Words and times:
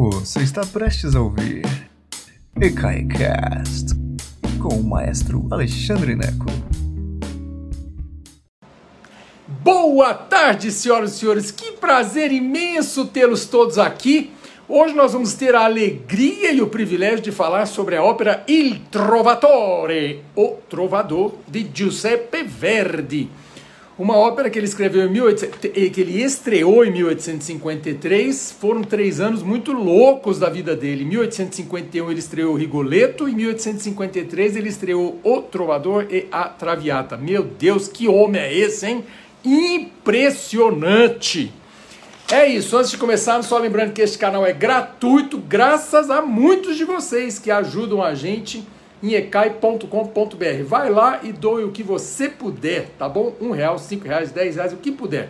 Você 0.00 0.42
está 0.42 0.64
prestes 0.64 1.16
a 1.16 1.20
ouvir 1.20 1.64
EKAICAST 2.60 3.96
com 4.62 4.76
o 4.76 4.84
maestro 4.84 5.48
Alexandre 5.50 6.14
Neco. 6.14 6.46
Boa 9.48 10.14
tarde, 10.14 10.70
senhoras 10.70 11.14
e 11.14 11.18
senhores. 11.18 11.50
Que 11.50 11.72
prazer 11.72 12.30
imenso 12.30 13.06
tê-los 13.06 13.46
todos 13.46 13.76
aqui. 13.76 14.30
Hoje 14.68 14.94
nós 14.94 15.14
vamos 15.14 15.34
ter 15.34 15.56
a 15.56 15.64
alegria 15.64 16.52
e 16.52 16.62
o 16.62 16.68
privilégio 16.68 17.20
de 17.20 17.32
falar 17.32 17.66
sobre 17.66 17.96
a 17.96 18.04
ópera 18.04 18.44
Il 18.46 18.78
Trovatore, 18.92 20.22
o 20.36 20.58
Trovador, 20.70 21.34
de 21.48 21.68
Giuseppe 21.74 22.44
Verdi. 22.44 23.28
Uma 23.98 24.16
ópera 24.16 24.48
que 24.48 24.56
ele 24.56 24.66
escreveu 24.66 25.08
em 25.08 25.12
18... 25.12 25.58
que 25.58 26.00
ele 26.00 26.22
estreou 26.22 26.84
em 26.84 26.92
1853. 26.92 28.52
Foram 28.52 28.84
três 28.84 29.18
anos 29.18 29.42
muito 29.42 29.72
loucos 29.72 30.38
da 30.38 30.48
vida 30.48 30.76
dele. 30.76 31.02
Em 31.02 31.08
1851 31.08 32.08
ele 32.08 32.20
estreou 32.20 32.54
Rigoletto, 32.54 33.28
em 33.28 33.34
1853 33.34 34.54
ele 34.54 34.68
estreou 34.68 35.18
O 35.24 35.42
Trovador 35.42 36.06
e 36.10 36.28
a 36.30 36.44
Traviata. 36.44 37.16
Meu 37.16 37.42
Deus, 37.42 37.88
que 37.88 38.06
homem 38.06 38.40
é 38.40 38.56
esse, 38.56 38.86
hein? 38.86 39.04
Impressionante! 39.44 41.52
É 42.30 42.46
isso, 42.46 42.76
antes 42.76 42.92
de 42.92 42.98
começar, 42.98 43.42
só 43.42 43.58
lembrando 43.58 43.94
que 43.94 44.02
este 44.02 44.18
canal 44.18 44.46
é 44.46 44.52
gratuito, 44.52 45.38
graças 45.38 46.08
a 46.08 46.22
muitos 46.22 46.76
de 46.76 46.84
vocês 46.84 47.36
que 47.38 47.50
ajudam 47.50 48.02
a 48.02 48.14
gente 48.14 48.62
em 49.02 49.14
ecai.com.br. 49.14 50.64
Vai 50.64 50.90
lá 50.90 51.20
e 51.22 51.32
doe 51.32 51.64
o 51.64 51.72
que 51.72 51.82
você 51.82 52.28
puder, 52.28 52.90
tá 52.98 53.08
bom? 53.08 53.34
Um 53.40 53.50
real, 53.50 53.78
cinco 53.78 54.06
reais, 54.06 54.32
dez 54.32 54.56
reais, 54.56 54.72
o 54.72 54.76
que 54.76 54.92
puder. 54.92 55.28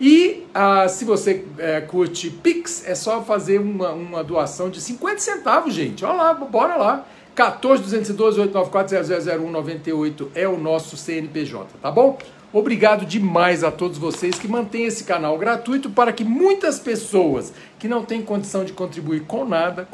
E 0.00 0.46
ah, 0.52 0.88
se 0.88 1.04
você 1.04 1.44
é, 1.58 1.80
curte 1.80 2.28
Pix, 2.28 2.84
é 2.86 2.94
só 2.94 3.22
fazer 3.22 3.60
uma, 3.60 3.90
uma 3.90 4.24
doação 4.24 4.68
de 4.68 4.80
50 4.80 5.18
centavos, 5.18 5.72
gente. 5.72 6.04
Olha 6.04 6.14
lá, 6.14 6.34
bora 6.34 6.76
lá. 6.76 7.06
14 7.34 7.82
212 7.82 8.40
894 8.40 9.40
000198 9.40 10.32
é 10.34 10.46
o 10.46 10.58
nosso 10.58 10.96
CNPJ, 10.96 11.66
tá 11.80 11.90
bom? 11.90 12.18
Obrigado 12.52 13.06
demais 13.06 13.64
a 13.64 13.70
todos 13.70 13.96
vocês 13.96 14.38
que 14.38 14.46
mantêm 14.46 14.84
esse 14.84 15.04
canal 15.04 15.38
gratuito 15.38 15.88
para 15.88 16.12
que 16.12 16.22
muitas 16.22 16.78
pessoas 16.78 17.50
que 17.78 17.88
não 17.88 18.04
têm 18.04 18.20
condição 18.20 18.62
de 18.62 18.74
contribuir 18.74 19.20
com 19.20 19.46
nada 19.46 19.88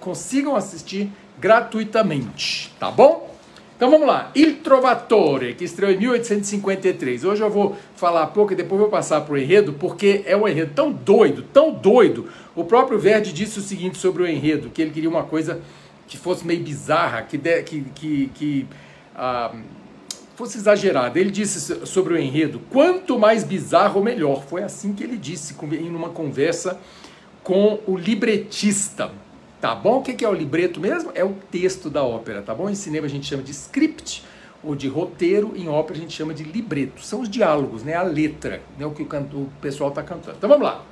consigam 0.00 0.56
assistir 0.56 1.12
gratuitamente, 1.42 2.72
tá 2.78 2.88
bom? 2.88 3.28
Então 3.76 3.90
vamos 3.90 4.06
lá, 4.06 4.30
Il 4.32 4.58
Trovatore, 4.58 5.54
que 5.54 5.64
estreou 5.64 5.90
em 5.90 5.98
1853. 5.98 7.24
Hoje 7.24 7.42
eu 7.42 7.50
vou 7.50 7.76
falar 7.96 8.28
pouco 8.28 8.52
e 8.52 8.56
depois 8.56 8.80
vou 8.80 8.88
passar 8.88 9.22
para 9.22 9.34
o 9.34 9.36
enredo, 9.36 9.72
porque 9.72 10.22
é 10.24 10.36
um 10.36 10.46
enredo 10.46 10.70
tão 10.72 10.92
doido, 10.92 11.42
tão 11.52 11.72
doido. 11.72 12.28
O 12.54 12.62
próprio 12.62 12.96
Verdi 12.96 13.32
disse 13.32 13.58
o 13.58 13.62
seguinte 13.62 13.98
sobre 13.98 14.22
o 14.22 14.28
enredo, 14.28 14.70
que 14.70 14.80
ele 14.80 14.92
queria 14.92 15.10
uma 15.10 15.24
coisa 15.24 15.60
que 16.06 16.16
fosse 16.16 16.46
meio 16.46 16.62
bizarra, 16.62 17.22
que, 17.22 17.36
de, 17.36 17.60
que, 17.64 17.80
que, 17.92 18.30
que 18.36 18.66
ah, 19.16 19.52
fosse 20.36 20.58
exagerada. 20.58 21.18
Ele 21.18 21.32
disse 21.32 21.84
sobre 21.84 22.14
o 22.14 22.18
enredo, 22.18 22.60
quanto 22.70 23.18
mais 23.18 23.42
bizarro, 23.42 24.00
melhor. 24.00 24.44
Foi 24.44 24.62
assim 24.62 24.92
que 24.92 25.02
ele 25.02 25.16
disse 25.16 25.56
em 25.72 25.88
uma 25.88 26.10
conversa 26.10 26.78
com 27.42 27.80
o 27.84 27.96
libretista. 27.96 29.10
Tá 29.62 29.76
bom? 29.76 29.98
O 29.98 30.02
que 30.02 30.24
é 30.24 30.28
o 30.28 30.34
libreto 30.34 30.80
mesmo? 30.80 31.12
É 31.14 31.24
o 31.24 31.36
texto 31.48 31.88
da 31.88 32.02
ópera, 32.02 32.42
tá 32.42 32.52
bom? 32.52 32.68
Em 32.68 32.74
cinema 32.74 33.06
a 33.06 33.08
gente 33.08 33.26
chama 33.26 33.44
de 33.44 33.52
script 33.52 34.24
ou 34.60 34.74
de 34.74 34.88
roteiro, 34.88 35.52
em 35.54 35.68
ópera 35.68 35.96
a 35.96 36.02
gente 36.02 36.12
chama 36.12 36.34
de 36.34 36.42
libreto. 36.42 37.00
São 37.00 37.20
os 37.20 37.30
diálogos, 37.30 37.84
né? 37.84 37.94
A 37.94 38.02
letra, 38.02 38.60
né? 38.76 38.84
o 38.84 38.90
que 38.90 39.02
o, 39.02 39.06
canto, 39.06 39.36
o 39.36 39.52
pessoal 39.60 39.90
está 39.90 40.02
cantando. 40.02 40.36
Então 40.36 40.50
vamos 40.50 40.64
lá. 40.64 40.82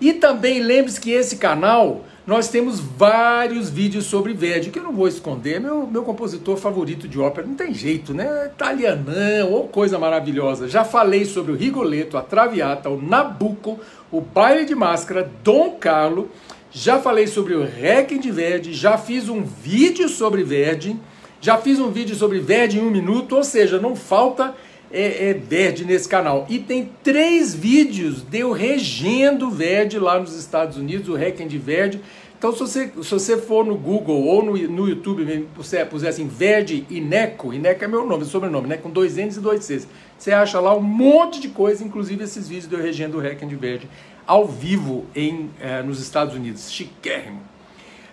E 0.00 0.12
também 0.12 0.58
lembre-se 0.58 1.00
que 1.00 1.12
esse 1.12 1.36
canal 1.36 2.04
nós 2.26 2.48
temos 2.48 2.80
vários 2.80 3.70
vídeos 3.70 4.06
sobre 4.06 4.32
Verdi, 4.32 4.70
que 4.70 4.80
eu 4.80 4.82
não 4.82 4.92
vou 4.92 5.06
esconder, 5.06 5.60
meu, 5.60 5.86
meu 5.86 6.02
compositor 6.02 6.56
favorito 6.56 7.06
de 7.06 7.20
ópera, 7.20 7.46
não 7.46 7.54
tem 7.54 7.72
jeito, 7.72 8.12
né? 8.12 8.50
Italianão, 8.52 9.52
ou 9.52 9.68
coisa 9.68 9.96
maravilhosa. 9.96 10.68
Já 10.68 10.84
falei 10.84 11.24
sobre 11.24 11.52
o 11.52 11.56
Rigoletto, 11.56 12.18
a 12.18 12.20
Traviata, 12.20 12.90
o 12.90 13.00
Nabucco, 13.00 13.78
o 14.10 14.20
Baile 14.20 14.64
de 14.64 14.74
Máscara, 14.74 15.30
Dom 15.44 15.76
Carlo 15.78 16.28
já 16.70 17.00
falei 17.00 17.26
sobre 17.26 17.54
o 17.54 17.64
Requiem 17.64 18.20
de 18.20 18.30
Verdi, 18.30 18.72
já 18.72 18.98
fiz 18.98 19.28
um 19.28 19.42
vídeo 19.42 20.08
sobre 20.08 20.42
Verdi, 20.42 20.96
já 21.40 21.56
fiz 21.56 21.78
um 21.78 21.90
vídeo 21.90 22.14
sobre 22.14 22.40
Verdi 22.40 22.78
em 22.78 22.82
um 22.82 22.90
minuto, 22.90 23.36
ou 23.36 23.44
seja, 23.44 23.80
não 23.80 23.96
falta 23.96 24.54
é, 24.90 25.30
é 25.30 25.34
Verdi 25.34 25.84
nesse 25.84 26.08
canal. 26.08 26.46
E 26.48 26.58
tem 26.58 26.90
três 27.02 27.54
vídeos 27.54 28.22
de 28.22 28.40
eu 28.40 28.52
regendo 28.52 29.50
Verdi 29.50 29.98
lá 29.98 30.18
nos 30.18 30.34
Estados 30.34 30.76
Unidos, 30.76 31.08
o 31.08 31.14
Requiem 31.14 31.48
de 31.48 31.58
Verdi. 31.58 32.00
Então, 32.38 32.52
se 32.52 32.58
você, 32.60 32.92
se 33.02 33.10
você 33.10 33.36
for 33.36 33.64
no 33.64 33.76
Google 33.76 34.24
ou 34.24 34.44
no, 34.44 34.52
no 34.52 34.88
YouTube, 34.88 35.48
puser, 35.54 35.88
puser 35.88 36.10
assim, 36.10 36.28
Verdi 36.28 36.86
Ineco, 36.88 37.52
Ineco 37.52 37.82
é 37.82 37.88
meu 37.88 38.06
nome, 38.06 38.24
sobrenome, 38.24 38.68
né? 38.68 38.76
Com 38.76 38.90
dois 38.90 39.16
N's 39.16 39.38
e 39.38 39.40
dois 39.40 39.64
C's. 39.64 39.88
Você 40.16 40.30
acha 40.30 40.60
lá 40.60 40.76
um 40.76 40.82
monte 40.82 41.40
de 41.40 41.48
coisa, 41.48 41.82
inclusive 41.82 42.22
esses 42.22 42.48
vídeos 42.48 42.68
de 42.68 42.74
eu 42.76 42.80
regendo 42.80 43.16
o 43.18 43.20
Requiem 43.20 43.48
de 43.48 43.56
Verdi 43.56 43.88
ao 44.28 44.46
vivo 44.46 45.06
em, 45.16 45.50
eh, 45.58 45.82
nos 45.82 46.00
Estados 46.00 46.34
Unidos. 46.34 46.70
Chiquérrimo. 46.70 47.40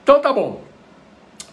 Então 0.02 0.22
tá 0.22 0.32
bom. 0.32 0.64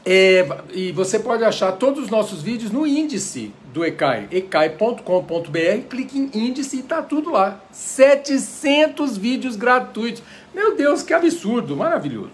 É, 0.06 0.47
e 0.73 0.93
você 0.93 1.19
pode 1.19 1.45
achar 1.45 1.73
todos 1.73 2.05
os 2.05 2.11
nossos 2.11 2.43
vídeos 2.43 2.71
no 2.71 2.87
índice 2.87 3.53
do 3.73 3.84
ECAI, 3.84 4.28
ecai.com.br, 4.31 5.89
clique 5.89 6.19
em 6.19 6.31
índice 6.49 6.78
e 6.78 6.83
tá 6.83 7.03
tudo 7.03 7.31
lá. 7.31 7.61
700 7.73 9.17
vídeos 9.17 9.56
gratuitos. 9.56 10.23
Meu 10.55 10.77
Deus, 10.77 11.03
que 11.03 11.12
absurdo, 11.12 11.77
maravilhoso. 11.77 12.33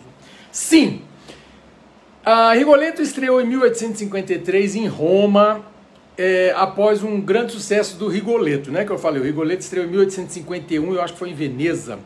Sim, 0.50 1.02
a 2.24 2.52
Rigoletto 2.52 3.00
estreou 3.00 3.40
em 3.40 3.46
1853 3.46 4.76
em 4.76 4.86
Roma, 4.86 5.64
é, 6.18 6.52
após 6.56 7.04
um 7.04 7.20
grande 7.20 7.52
sucesso 7.52 7.96
do 7.96 8.08
Rigoletto, 8.08 8.72
né? 8.72 8.84
Que 8.84 8.90
eu 8.90 8.98
falei, 8.98 9.22
o 9.22 9.24
Rigoletto 9.24 9.60
estreou 9.60 9.86
em 9.86 9.90
1851, 9.90 10.94
eu 10.94 11.00
acho 11.00 11.12
que 11.12 11.18
foi 11.20 11.30
em 11.30 11.34
Veneza. 11.34 12.00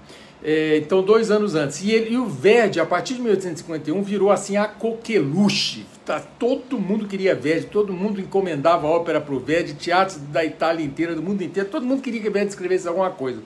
É, 0.44 0.76
então, 0.76 1.02
dois 1.02 1.30
anos 1.30 1.54
antes. 1.54 1.82
E, 1.82 1.90
ele, 1.90 2.14
e 2.14 2.18
o 2.18 2.26
Verdi, 2.26 2.78
a 2.78 2.84
partir 2.84 3.14
de 3.14 3.22
1851, 3.22 4.02
virou 4.02 4.30
assim 4.30 4.58
a 4.58 4.66
coqueluche. 4.66 5.86
Tá, 6.04 6.20
todo 6.20 6.78
mundo 6.78 7.06
queria 7.06 7.34
Verdi, 7.34 7.66
todo 7.66 7.92
mundo 7.92 8.20
encomendava 8.20 8.86
ópera 8.86 9.20
para 9.20 9.34
o 9.34 9.38
Verdi, 9.38 9.74
teatros 9.74 10.18
da 10.18 10.44
Itália 10.44 10.84
inteira, 10.84 11.14
do 11.14 11.22
mundo 11.22 11.42
inteiro, 11.42 11.68
todo 11.70 11.86
mundo 11.86 12.02
queria 12.02 12.20
que 12.20 12.28
Verdi 12.28 12.50
escrevesse 12.50 12.86
alguma 12.88 13.10
coisa. 13.10 13.40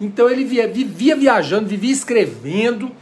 Então 0.00 0.28
ele 0.28 0.44
via, 0.44 0.68
vivia 0.68 1.16
viajando, 1.16 1.66
vivia 1.66 1.90
escrevendo. 1.90 2.92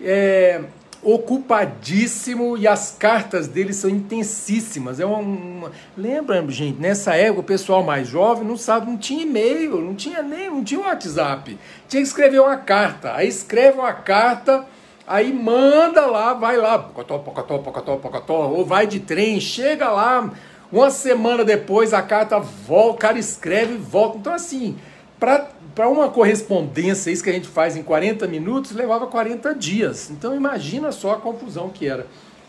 É, 0.00 0.60
ocupadíssimo 1.02 2.56
e 2.56 2.66
as 2.66 2.96
cartas 2.98 3.46
dele 3.46 3.72
são 3.72 3.88
intensíssimas. 3.88 4.98
É 4.98 5.06
uma, 5.06 5.18
uma... 5.18 5.72
Lembra, 5.96 6.44
gente, 6.48 6.80
nessa 6.80 7.14
época 7.14 7.40
o 7.40 7.44
pessoal 7.44 7.82
mais 7.82 8.08
jovem 8.08 8.46
não 8.46 8.56
sabe, 8.56 8.86
não 8.86 8.96
tinha 8.96 9.22
e-mail, 9.22 9.80
não 9.80 9.94
tinha 9.94 10.22
nem, 10.22 10.50
não 10.50 10.64
tinha 10.64 10.80
WhatsApp. 10.80 11.58
Tinha 11.88 12.02
que 12.02 12.08
escrever 12.08 12.40
uma 12.40 12.56
carta. 12.56 13.14
Aí 13.14 13.28
escreve 13.28 13.78
uma 13.78 13.92
carta, 13.92 14.66
aí 15.06 15.32
manda 15.32 16.06
lá, 16.06 16.34
vai 16.34 16.56
lá, 16.56 16.78
pocotó, 16.78 17.18
pocotó, 17.18 17.58
pocotó, 17.58 17.96
pocotó, 17.96 18.48
ou 18.48 18.64
vai 18.64 18.86
de 18.86 19.00
trem, 19.00 19.40
chega 19.40 19.88
lá, 19.90 20.30
uma 20.70 20.90
semana 20.90 21.44
depois 21.44 21.94
a 21.94 22.02
carta 22.02 22.38
volta, 22.38 22.94
o 22.94 22.98
cara 22.98 23.18
escreve 23.18 23.74
e 23.74 23.78
volta. 23.78 24.18
Então 24.18 24.34
assim, 24.34 24.76
para 25.18 25.48
uma 25.86 26.08
correspondência, 26.08 27.10
isso 27.10 27.22
que 27.22 27.30
a 27.30 27.32
gente 27.32 27.46
faz 27.46 27.76
em 27.76 27.82
40 27.82 28.26
minutos, 28.26 28.72
levava 28.72 29.06
40 29.06 29.54
dias. 29.54 30.10
Então 30.10 30.34
imagina 30.34 30.90
só 30.90 31.12
a 31.12 31.16
confusão 31.16 31.68
que 31.68 31.86
era. 31.86 32.06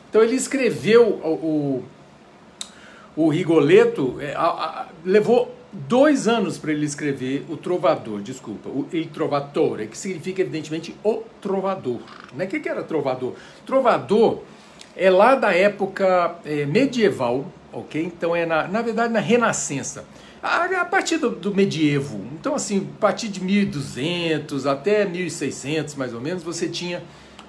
Então 0.10 0.24
ele 0.24 0.36
escreveu 0.36 1.04
o, 1.24 1.84
o, 3.16 3.26
o 3.26 3.30
Rigoletto, 3.30 4.18
é, 4.20 4.34
a, 4.34 4.46
a, 4.46 4.86
levou 5.06 5.54
dois 5.72 6.28
anos 6.28 6.58
para 6.58 6.72
ele 6.72 6.86
escrever 6.86 7.46
o 7.50 7.56
Trovador, 7.56 8.22
desculpa, 8.22 8.70
o 8.70 8.88
Il 8.92 9.08
Trovatore, 9.10 9.88
que 9.88 9.98
significa 9.98 10.42
evidentemente 10.42 10.96
o 11.04 11.24
Trovador. 11.40 12.00
Né? 12.34 12.46
O 12.46 12.48
que, 12.48 12.60
que 12.60 12.70
era 12.70 12.82
Trovador? 12.84 13.34
Trovador 13.66 14.40
é 14.96 15.10
lá 15.10 15.36
da 15.36 15.54
época 15.54 16.36
é, 16.44 16.66
medieval, 16.66 17.46
ok? 17.72 18.04
Então 18.04 18.36
é 18.36 18.46
na, 18.46 18.68
na 18.68 18.82
verdade 18.82 19.14
na 19.14 19.20
Renascença 19.20 20.06
a, 20.42 20.86
partir 20.86 21.18
do, 21.18 21.32
do, 21.32 21.54
medievo. 21.54 22.26
Então, 22.34 22.56
assim, 22.56 22.88
a 22.98 23.00
partir 23.00 23.28
de 23.28 23.44
1200 23.44 24.66
até 24.66 25.06
1600, 25.06 25.96
mais 25.96 26.14
ou 26.14 26.22
menos, 26.22 26.44
você 26.44 26.68
tinha 26.68 27.04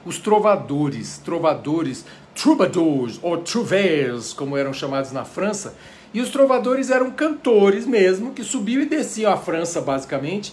os 0.05 0.19
trovadores, 0.19 1.19
trovadores, 1.19 2.05
troubadours, 2.35 3.19
ou 3.23 3.39
trouvères, 3.39 4.33
como 4.33 4.57
eram 4.57 4.73
chamados 4.73 5.13
na 5.13 5.25
França. 5.25 5.75
E 6.13 6.21
os 6.21 6.31
trovadores 6.31 6.91
eram 6.91 7.11
cantores 7.11 7.87
mesmo, 7.87 8.33
que 8.33 8.43
subiam 8.43 8.83
e 8.83 8.87
desciam 8.87 9.33
a 9.33 9.37
França, 9.37 9.81
basicamente, 9.81 10.53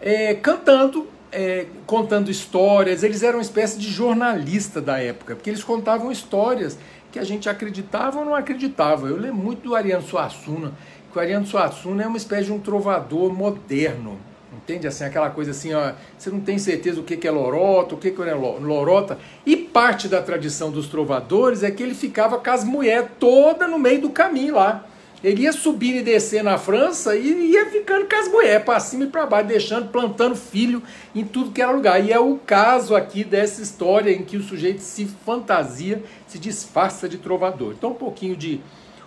é, 0.00 0.34
cantando, 0.34 1.06
é, 1.30 1.66
contando 1.86 2.30
histórias. 2.30 3.02
Eles 3.02 3.22
eram 3.22 3.38
uma 3.38 3.42
espécie 3.42 3.78
de 3.78 3.88
jornalista 3.88 4.80
da 4.80 4.98
época, 4.98 5.34
porque 5.34 5.48
eles 5.48 5.64
contavam 5.64 6.12
histórias 6.12 6.78
que 7.10 7.18
a 7.18 7.24
gente 7.24 7.48
acreditava 7.48 8.18
ou 8.18 8.24
não 8.24 8.34
acreditava. 8.34 9.06
Eu 9.06 9.16
lembro 9.16 9.36
muito 9.36 9.62
do 9.68 9.74
Ariano 9.74 10.02
Suassuna, 10.02 10.72
que 11.12 11.18
o 11.18 11.20
Ariano 11.20 11.46
Suassuna 11.46 12.04
é 12.04 12.06
uma 12.06 12.16
espécie 12.16 12.46
de 12.46 12.52
um 12.52 12.58
trovador 12.58 13.32
moderno, 13.32 14.18
Entende? 14.54 14.86
Assim, 14.86 15.02
aquela 15.04 15.30
coisa 15.30 15.50
assim, 15.50 15.72
ó, 15.72 15.92
você 16.16 16.30
não 16.30 16.40
tem 16.40 16.58
certeza 16.58 17.00
o 17.00 17.02
que 17.02 17.26
é 17.26 17.30
lorota, 17.30 17.94
o 17.94 17.98
que 17.98 18.08
é 18.08 18.34
lo- 18.34 18.60
lorota. 18.60 19.18
E 19.44 19.56
parte 19.56 20.06
da 20.08 20.22
tradição 20.22 20.70
dos 20.70 20.86
trovadores 20.86 21.62
é 21.62 21.70
que 21.70 21.82
ele 21.82 21.94
ficava 21.94 22.38
com 22.38 22.50
as 22.50 22.62
mulheres 22.62 23.08
toda 23.18 23.66
no 23.66 23.78
meio 23.78 24.02
do 24.02 24.10
caminho 24.10 24.54
lá. 24.54 24.86
Ele 25.24 25.42
ia 25.42 25.52
subindo 25.52 25.96
e 25.96 26.02
descendo 26.02 26.44
na 26.44 26.58
França 26.58 27.16
e 27.16 27.52
ia 27.52 27.66
ficando 27.70 28.06
com 28.08 28.14
as 28.16 28.28
mulheres 28.28 28.64
para 28.64 28.78
cima 28.78 29.04
e 29.04 29.06
para 29.06 29.24
baixo, 29.24 29.48
deixando, 29.48 29.88
plantando 29.88 30.36
filho 30.36 30.82
em 31.14 31.24
tudo 31.24 31.50
que 31.50 31.62
era 31.62 31.72
lugar. 31.72 32.04
E 32.04 32.12
é 32.12 32.20
o 32.20 32.36
caso 32.36 32.94
aqui 32.94 33.24
dessa 33.24 33.62
história 33.62 34.12
em 34.12 34.22
que 34.22 34.36
o 34.36 34.42
sujeito 34.42 34.80
se 34.80 35.06
fantasia, 35.24 36.02
se 36.26 36.38
disfarça 36.38 37.08
de 37.08 37.18
trovador. 37.18 37.72
Então, 37.72 37.90
um 37.90 37.94
pouquinho 37.94 38.36
de 38.36 38.60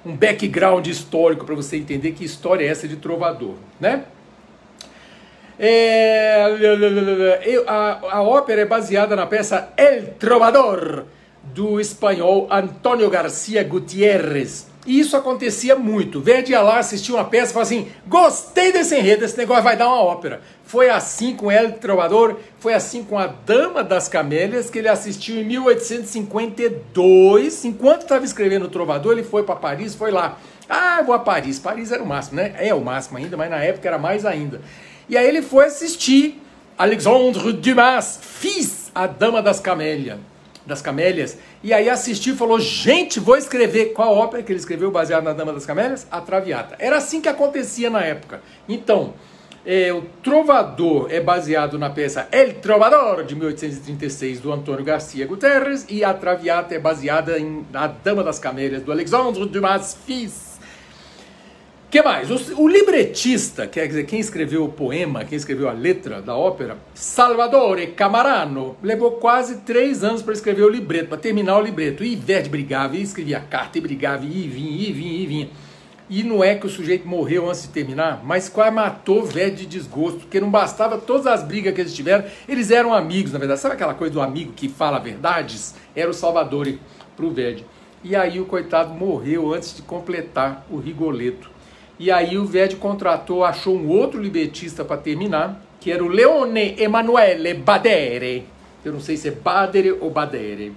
um 0.05 0.15
background 0.15 0.85
histórico 0.87 1.45
para 1.45 1.55
você 1.55 1.77
entender 1.77 2.11
que 2.11 2.23
história 2.23 2.63
é 2.63 2.67
essa 2.67 2.87
de 2.87 2.95
trovador, 2.95 3.55
né? 3.79 4.05
É, 5.57 6.43
a, 7.65 8.17
a 8.17 8.21
ópera 8.21 8.61
é 8.61 8.65
baseada 8.65 9.15
na 9.15 9.25
peça 9.25 9.73
El 9.77 10.07
Trovador, 10.19 11.05
do 11.43 11.79
espanhol 11.79 12.47
Antônio 12.51 13.09
Garcia 13.09 13.63
Gutierrez. 13.63 14.67
E 14.85 14.99
isso 14.99 15.17
acontecia 15.17 15.75
muito. 15.75 16.21
Verdi 16.21 16.51
ia 16.51 16.61
lá 16.61 16.77
assistir 16.77 17.11
uma 17.11 17.25
peça 17.25 17.57
e 17.57 17.61
assim: 17.61 17.87
gostei 18.07 18.71
desse 18.71 18.95
enredo, 18.95 19.25
esse 19.25 19.35
negócio 19.37 19.63
vai 19.63 19.75
dar 19.75 19.87
uma 19.87 20.01
ópera. 20.01 20.41
Foi 20.63 20.87
assim 20.89 21.35
com 21.35 21.51
El 21.51 21.73
Trovador, 21.73 22.37
foi 22.59 22.73
assim 22.73 23.03
com 23.03 23.17
A 23.17 23.27
Dama 23.27 23.83
das 23.83 24.07
Camélias, 24.07 24.69
que 24.69 24.79
ele 24.79 24.87
assistiu 24.87 25.35
em 25.37 25.43
1852. 25.43 27.65
Enquanto 27.65 28.03
estava 28.03 28.23
escrevendo 28.23 28.65
o 28.65 28.69
Trovador, 28.69 29.13
ele 29.13 29.23
foi 29.23 29.41
para 29.43 29.55
Paris, 29.55 29.95
foi 29.95 30.11
lá. 30.11 30.37
Ah, 30.69 31.01
vou 31.03 31.15
a 31.15 31.19
Paris. 31.19 31.57
Paris 31.57 31.91
era 31.91 32.03
o 32.03 32.05
máximo, 32.05 32.35
né? 32.37 32.53
É 32.57 32.71
o 32.73 32.81
máximo 32.81 33.17
ainda, 33.17 33.35
mas 33.35 33.49
na 33.49 33.63
época 33.63 33.87
era 33.87 33.97
mais 33.97 34.25
ainda. 34.25 34.61
E 35.09 35.17
aí 35.17 35.27
ele 35.27 35.41
foi 35.41 35.65
assistir 35.65 36.39
Alexandre 36.77 37.51
Dumas, 37.53 38.19
Fils, 38.21 38.91
A 38.93 39.07
Dama 39.07 39.41
das 39.41 39.59
Camélias. 39.59 40.19
Das 40.65 40.81
Camélias. 40.81 41.37
E 41.63 41.73
aí 41.73 41.89
assistiu 41.89 42.33
e 42.33 42.37
falou: 42.37 42.59
gente, 42.59 43.19
vou 43.19 43.37
escrever. 43.37 43.93
Qual 43.93 44.15
ópera 44.15 44.41
que 44.41 44.51
ele 44.51 44.59
escreveu 44.59 44.91
baseada 44.91 45.23
na 45.23 45.33
Dama 45.33 45.53
das 45.53 45.65
Camélias? 45.65 46.07
A 46.11 46.21
Traviata. 46.21 46.75
Era 46.79 46.97
assim 46.97 47.21
que 47.21 47.29
acontecia 47.29 47.89
na 47.89 48.01
época. 48.01 48.41
Então, 48.67 49.13
é, 49.65 49.91
o 49.91 50.03
Trovador 50.21 51.07
é 51.09 51.19
baseado 51.19 51.79
na 51.79 51.89
peça 51.89 52.27
El 52.31 52.53
Trovador, 52.55 53.23
de 53.23 53.35
1836, 53.35 54.39
do 54.39 54.53
Antônio 54.53 54.85
Garcia 54.85 55.25
Guterres, 55.25 55.87
e 55.89 56.03
a 56.03 56.13
Traviata 56.13 56.75
é 56.75 56.79
baseada 56.79 57.39
em 57.39 57.65
A 57.73 57.87
Dama 57.87 58.23
das 58.23 58.37
Camélias, 58.37 58.83
do 58.83 58.91
Alexandre 58.91 59.43
Dumas 59.47 59.97
Fils. 60.05 60.54
Que 61.95 62.03
mais? 62.03 62.29
O, 62.29 62.63
o 62.63 62.67
libretista, 62.67 63.65
quer 63.67 63.87
dizer, 63.87 64.05
quem 64.05 64.19
escreveu 64.19 64.65
o 64.65 64.69
poema, 64.69 65.23
quem 65.23 65.37
escreveu 65.37 65.69
a 65.69 65.71
letra 65.71 66.21
da 66.21 66.35
ópera, 66.35 66.77
Salvatore 66.93 67.87
Camarano, 67.87 68.75
levou 68.83 69.11
quase 69.11 69.59
três 69.61 70.03
anos 70.03 70.21
para 70.21 70.33
escrever 70.33 70.63
o 70.63 70.69
libreto, 70.69 71.07
para 71.07 71.17
terminar 71.17 71.57
o 71.57 71.61
libreto. 71.61 72.03
E 72.03 72.13
Verdi 72.13 72.49
brigava, 72.49 72.97
e 72.97 73.01
escrevia 73.01 73.39
carta, 73.39 73.77
e 73.77 73.81
brigava, 73.81 74.25
e 74.25 74.27
vinha, 74.27 74.89
e 74.89 74.91
vinha, 74.91 75.13
e 75.13 75.25
vinha. 75.25 75.49
E 76.09 76.21
não 76.21 76.43
é 76.43 76.55
que 76.55 76.65
o 76.65 76.69
sujeito 76.69 77.07
morreu 77.07 77.47
antes 77.47 77.61
de 77.61 77.69
terminar, 77.69 78.21
mas 78.25 78.49
quase 78.49 78.71
matou 78.71 79.23
Verdi 79.23 79.65
de 79.65 79.65
desgosto, 79.65 80.19
porque 80.19 80.41
não 80.41 80.51
bastava 80.51 80.97
todas 80.97 81.25
as 81.25 81.43
brigas 81.43 81.73
que 81.73 81.79
eles 81.79 81.95
tiveram, 81.95 82.25
eles 82.45 82.71
eram 82.71 82.93
amigos, 82.93 83.31
na 83.31 83.39
verdade. 83.39 83.61
Sabe 83.61 83.75
aquela 83.75 83.93
coisa 83.93 84.13
do 84.13 84.21
amigo 84.21 84.51
que 84.51 84.67
fala 84.67 84.99
verdades? 84.99 85.75
Era 85.95 86.09
o 86.09 86.13
Salvatore 86.13 86.77
pro 87.15 87.31
Verdi. 87.31 87.65
E 88.03 88.17
aí 88.17 88.37
o 88.37 88.45
coitado 88.45 88.93
morreu 88.93 89.53
antes 89.53 89.73
de 89.73 89.81
completar 89.81 90.67
o 90.69 90.77
Rigoletto. 90.77 91.54
E 91.97 92.11
aí 92.11 92.37
o 92.37 92.45
Verdi 92.45 92.75
contratou, 92.75 93.43
achou 93.43 93.75
um 93.75 93.87
outro 93.87 94.21
libretista 94.21 94.83
para 94.83 94.97
terminar, 94.97 95.61
que 95.79 95.91
era 95.91 96.03
o 96.03 96.07
Leone 96.07 96.75
Emanuele 96.77 97.53
Badere. 97.53 98.45
Eu 98.83 98.93
não 98.93 98.99
sei 98.99 99.15
se 99.17 99.29
é 99.29 99.31
Badere 99.31 99.91
ou 99.91 100.09
Badere. 100.09 100.73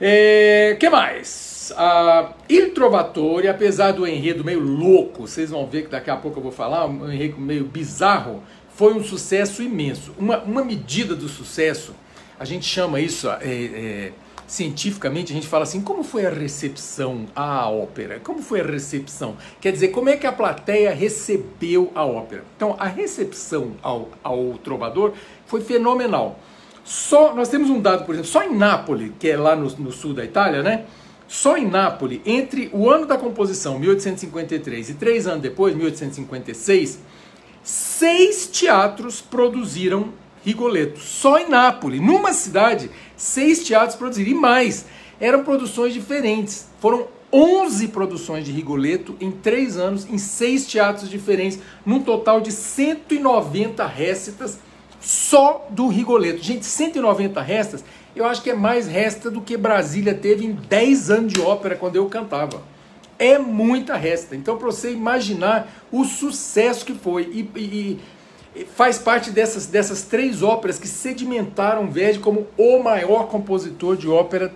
É, 0.00 0.76
que 0.78 0.88
mais? 0.88 1.72
Ah, 1.76 2.32
Il 2.48 2.72
Trovatore, 2.72 3.48
apesar 3.48 3.92
do 3.92 4.06
enredo 4.06 4.44
meio 4.44 4.60
louco, 4.60 5.26
vocês 5.26 5.50
vão 5.50 5.66
ver 5.66 5.84
que 5.84 5.88
daqui 5.88 6.10
a 6.10 6.16
pouco 6.16 6.38
eu 6.38 6.42
vou 6.42 6.52
falar, 6.52 6.86
um 6.86 7.10
enredo 7.10 7.40
meio 7.40 7.64
bizarro, 7.64 8.42
foi 8.74 8.92
um 8.94 9.02
sucesso 9.02 9.62
imenso. 9.62 10.14
Uma, 10.18 10.38
uma 10.38 10.64
medida 10.64 11.14
do 11.14 11.28
sucesso, 11.28 11.94
a 12.38 12.44
gente 12.44 12.66
chama 12.66 13.00
isso 13.00 13.28
é, 13.28 13.36
é, 13.42 14.12
cientificamente, 14.46 15.32
a 15.32 15.34
gente 15.34 15.46
fala 15.46 15.62
assim, 15.62 15.80
como 15.80 16.02
foi 16.02 16.26
a 16.26 16.30
recepção 16.30 17.26
à 17.34 17.68
ópera? 17.68 18.20
Como 18.20 18.42
foi 18.42 18.60
a 18.60 18.64
recepção? 18.64 19.36
Quer 19.60 19.72
dizer, 19.72 19.88
como 19.88 20.08
é 20.08 20.16
que 20.16 20.26
a 20.26 20.32
plateia 20.32 20.94
recebeu 20.94 21.90
a 21.94 22.04
ópera? 22.04 22.44
Então, 22.56 22.76
a 22.78 22.86
recepção 22.86 23.72
ao, 23.82 24.10
ao 24.22 24.58
Trovador 24.58 25.12
foi 25.46 25.60
fenomenal. 25.60 26.38
Só, 26.84 27.34
nós 27.34 27.48
temos 27.48 27.70
um 27.70 27.80
dado, 27.80 28.04
por 28.04 28.14
exemplo, 28.14 28.30
só 28.30 28.42
em 28.42 28.54
Nápoles, 28.54 29.12
que 29.18 29.28
é 29.30 29.36
lá 29.36 29.56
no, 29.56 29.68
no 29.76 29.90
sul 29.90 30.12
da 30.12 30.24
Itália, 30.24 30.62
né? 30.62 30.84
Só 31.26 31.56
em 31.56 31.66
Nápoles, 31.66 32.20
entre 32.26 32.68
o 32.72 32.90
ano 32.90 33.06
da 33.06 33.16
composição, 33.16 33.78
1853, 33.78 34.90
e 34.90 34.94
três 34.94 35.26
anos 35.26 35.40
depois, 35.40 35.74
1856, 35.74 37.00
seis 37.62 38.46
teatros 38.46 39.22
produziram 39.22 40.12
Rigoletto. 40.44 41.00
Só 41.00 41.38
em 41.38 41.48
Nápoles, 41.48 42.02
numa 42.02 42.34
cidade, 42.34 42.90
seis 43.16 43.64
teatros 43.64 43.96
produziram. 43.96 44.30
E 44.30 44.34
mais, 44.34 44.86
eram 45.20 45.44
produções 45.44 45.92
diferentes. 45.92 46.66
Foram 46.80 47.06
11 47.32 47.88
produções 47.88 48.44
de 48.44 48.52
Rigoletto 48.52 49.16
em 49.20 49.30
três 49.30 49.76
anos, 49.76 50.08
em 50.08 50.18
seis 50.18 50.66
teatros 50.66 51.10
diferentes, 51.10 51.58
num 51.84 52.00
total 52.00 52.40
de 52.40 52.52
190 52.52 53.84
récitas 53.86 54.58
só 55.00 55.66
do 55.70 55.88
Rigoletto. 55.88 56.42
Gente, 56.42 56.64
190 56.64 57.40
restas, 57.40 57.84
eu 58.14 58.24
acho 58.24 58.40
que 58.40 58.50
é 58.50 58.54
mais 58.54 58.86
resta 58.86 59.30
do 59.30 59.40
que 59.40 59.56
Brasília 59.56 60.14
teve 60.14 60.46
em 60.46 60.52
10 60.52 61.10
anos 61.10 61.32
de 61.32 61.40
ópera 61.40 61.74
quando 61.74 61.96
eu 61.96 62.06
cantava. 62.06 62.62
É 63.18 63.38
muita 63.38 63.96
resta. 63.96 64.36
Então, 64.36 64.56
para 64.56 64.66
você 64.66 64.92
imaginar 64.92 65.68
o 65.90 66.04
sucesso 66.04 66.84
que 66.84 66.94
foi. 66.94 67.24
E, 67.32 67.58
e, 67.58 68.00
faz 68.74 68.98
parte 68.98 69.30
dessas, 69.30 69.66
dessas 69.66 70.02
três 70.02 70.42
óperas 70.42 70.78
que 70.78 70.86
sedimentaram 70.86 71.90
Verdi 71.90 72.20
como 72.20 72.46
o 72.56 72.78
maior 72.82 73.28
compositor 73.28 73.96
de 73.96 74.08
ópera 74.08 74.52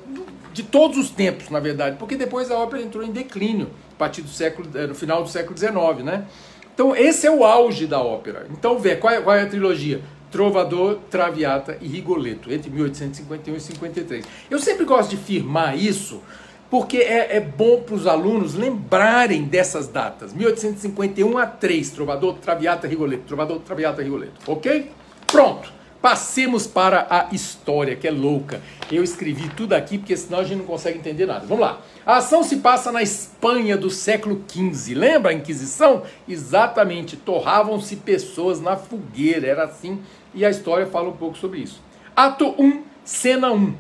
de 0.53 0.63
todos 0.63 0.99
os 0.99 1.11
tempos, 1.11 1.51
na 1.51 1.61
verdade. 1.61 1.97
Porque 1.99 2.17
depois 2.17 2.51
a 2.51 2.59
ópera 2.59 2.83
entrou 2.83 3.05
em 3.05 3.11
declínio, 3.11 3.69
a 3.93 3.99
partir 3.99 4.23
do 4.23 4.29
século, 4.29 4.69
no 4.87 4.95
final 4.95 5.23
do 5.23 5.29
século 5.29 5.57
XIX, 5.57 6.05
né? 6.05 6.27
Então, 6.75 6.95
esse 6.95 7.27
é 7.27 7.31
o 7.31 7.45
auge 7.45 7.87
da 7.87 8.01
ópera. 8.01 8.47
Então, 8.53 8.79
vê, 8.79 8.95
qual 8.95 9.13
é, 9.13 9.21
qual 9.21 9.35
é 9.35 9.43
a 9.43 9.47
trilogia? 9.47 10.01
Trovador, 10.31 10.99
Traviata 11.11 11.79
e 11.81 11.89
Rigoletto, 11.89 12.53
entre 12.53 12.71
1851 12.71 13.57
e 13.57 13.61
53. 13.61 14.25
Eu 14.51 14.59
sempre 14.59 14.85
gosto 14.85 15.11
de 15.11 15.17
firmar 15.17 15.77
isso, 15.77 16.23
porque 16.71 16.99
é, 16.99 17.37
é 17.37 17.41
bom 17.41 17.81
para 17.83 17.95
os 17.95 18.07
alunos 18.07 18.55
lembrarem 18.55 19.45
dessas 19.45 19.89
datas. 19.89 20.33
1851 20.35 21.39
a 21.39 21.47
3, 21.47 21.91
Trovador, 21.91 22.35
Traviata, 22.35 22.87
Rigoletto. 22.87 23.25
Trovador, 23.25 23.61
Traviata, 23.61 24.03
Rigoletto. 24.03 24.41
Ok? 24.47 24.91
Pronto. 25.27 25.79
Passemos 26.01 26.65
para 26.65 27.09
a 27.11 27.35
história, 27.35 27.97
que 27.97 28.07
é 28.07 28.11
louca. 28.11 28.61
Eu 28.91 29.03
escrevi 29.03 29.49
tudo 29.49 29.73
aqui, 29.73 29.99
porque 29.99 30.17
senão 30.17 30.39
a 30.39 30.45
gente 30.45 30.59
não 30.59 30.65
consegue 30.65 30.97
entender 30.97 31.27
nada. 31.27 31.45
Vamos 31.45 31.61
lá. 31.61 31.81
A 32.07 32.19
ação 32.19 32.45
se 32.45 32.59
passa 32.59 32.93
na 32.93 33.03
Espanha 33.03 33.77
do 33.77 33.91
século 33.91 34.45
XV. 34.49 34.95
Lembra 34.95 35.33
a 35.33 35.35
Inquisição? 35.35 36.05
Exatamente. 36.29 37.17
Torravam-se 37.17 37.97
pessoas 37.97 38.61
na 38.61 38.77
fogueira. 38.77 39.49
Era 39.49 39.65
assim. 39.65 40.01
E 40.33 40.45
a 40.45 40.51
história 40.51 40.87
fala 40.87 41.09
um 41.09 41.17
pouco 41.17 41.37
sobre 41.37 41.61
isso. 41.61 41.83
Ato 42.15 42.55
1, 42.57 42.83
cena 43.05 43.51
1. 43.51 43.75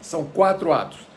São 0.00 0.24
quatro 0.26 0.72
atos. 0.72 1.09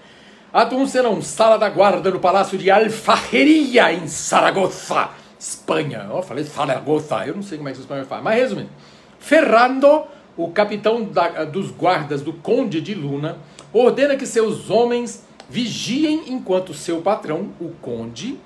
Ato 0.54 0.76
1, 0.76 0.86
cena 0.86 1.10
1. 1.10 1.22
Sala 1.24 1.58
da 1.58 1.68
guarda 1.68 2.12
no 2.12 2.20
Palácio 2.20 2.60
de 2.60 2.70
Alfajeria, 2.70 3.92
em 3.92 4.08
Saragossa, 4.08 5.10
Espanha. 5.40 6.06
Eu 6.08 6.22
falei 6.22 6.44
Saragossa. 6.44 7.26
Eu 7.26 7.34
não 7.34 7.42
sei 7.42 7.58
como 7.58 7.70
é 7.70 7.72
que 7.72 7.80
os 7.80 7.84
espanhóis 7.84 8.08
falam. 8.08 8.24
Mas 8.24 8.36
resumindo. 8.36 8.70
Ferrando, 9.18 10.04
o 10.38 10.52
capitão 10.52 11.04
da, 11.06 11.44
dos 11.44 11.72
guardas 11.72 12.22
do 12.22 12.34
Conde 12.34 12.82
de 12.82 12.94
Luna, 12.94 13.40
ordena 13.74 14.16
que 14.16 14.28
seus 14.28 14.70
homens 14.70 15.26
vigiem 15.50 16.26
enquanto 16.28 16.72
seu 16.72 17.02
patrão, 17.02 17.50
o 17.60 17.70
Conde, 17.82 18.38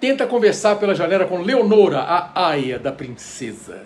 tenta 0.00 0.26
conversar 0.26 0.76
pela 0.76 0.94
janela 0.94 1.26
com 1.26 1.42
Leonora, 1.42 1.98
a 1.98 2.48
aia 2.48 2.78
da 2.78 2.92
princesa. 2.92 3.82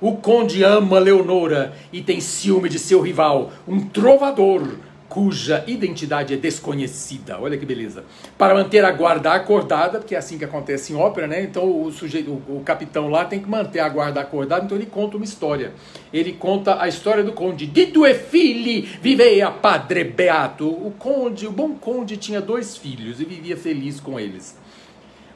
O 0.00 0.16
Conde 0.16 0.64
ama 0.64 0.98
Leonora 0.98 1.74
e 1.92 2.00
tem 2.00 2.18
ciúme 2.18 2.70
de 2.70 2.78
seu 2.78 3.02
rival, 3.02 3.52
um 3.68 3.80
trovador 3.80 4.62
cuja 5.08 5.64
identidade 5.66 6.34
é 6.34 6.36
desconhecida. 6.36 7.38
Olha 7.38 7.56
que 7.56 7.66
beleza. 7.66 8.04
Para 8.36 8.54
manter 8.54 8.84
a 8.84 8.90
guarda 8.90 9.32
acordada, 9.32 9.98
porque 9.98 10.14
é 10.14 10.18
assim 10.18 10.38
que 10.38 10.44
acontece 10.44 10.92
em 10.92 10.96
ópera, 10.96 11.26
né? 11.26 11.42
Então 11.42 11.82
o 11.82 11.90
sujeito, 11.92 12.30
o, 12.30 12.56
o 12.56 12.62
capitão 12.64 13.08
lá 13.08 13.24
tem 13.24 13.40
que 13.40 13.48
manter 13.48 13.80
a 13.80 13.88
guarda 13.88 14.20
acordada, 14.20 14.64
então 14.64 14.76
ele 14.76 14.86
conta 14.86 15.16
uma 15.16 15.24
história. 15.24 15.72
Ele 16.12 16.32
conta 16.32 16.80
a 16.80 16.88
história 16.88 17.22
do 17.22 17.32
conde. 17.32 17.66
Di 17.66 17.86
due 17.86 18.14
figli 18.14 18.82
vivea 19.00 19.50
padre 19.50 20.04
beato. 20.04 20.68
O 20.68 20.92
conde, 20.98 21.46
o 21.46 21.52
bom 21.52 21.74
conde 21.74 22.16
tinha 22.16 22.40
dois 22.40 22.76
filhos 22.76 23.20
e 23.20 23.24
vivia 23.24 23.56
feliz 23.56 24.00
com 24.00 24.18
eles. 24.18 24.56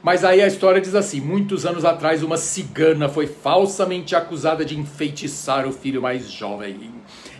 Mas 0.02 0.24
aí 0.24 0.40
a 0.40 0.46
história 0.46 0.80
diz 0.80 0.94
assim: 0.94 1.20
muitos 1.20 1.66
anos 1.66 1.84
atrás, 1.84 2.22
uma 2.22 2.36
cigana 2.36 3.08
foi 3.08 3.26
falsamente 3.26 4.14
acusada 4.14 4.64
de 4.64 4.78
enfeitiçar 4.78 5.66
o 5.66 5.72
filho 5.72 6.00
mais 6.00 6.30
jovem. 6.30 6.90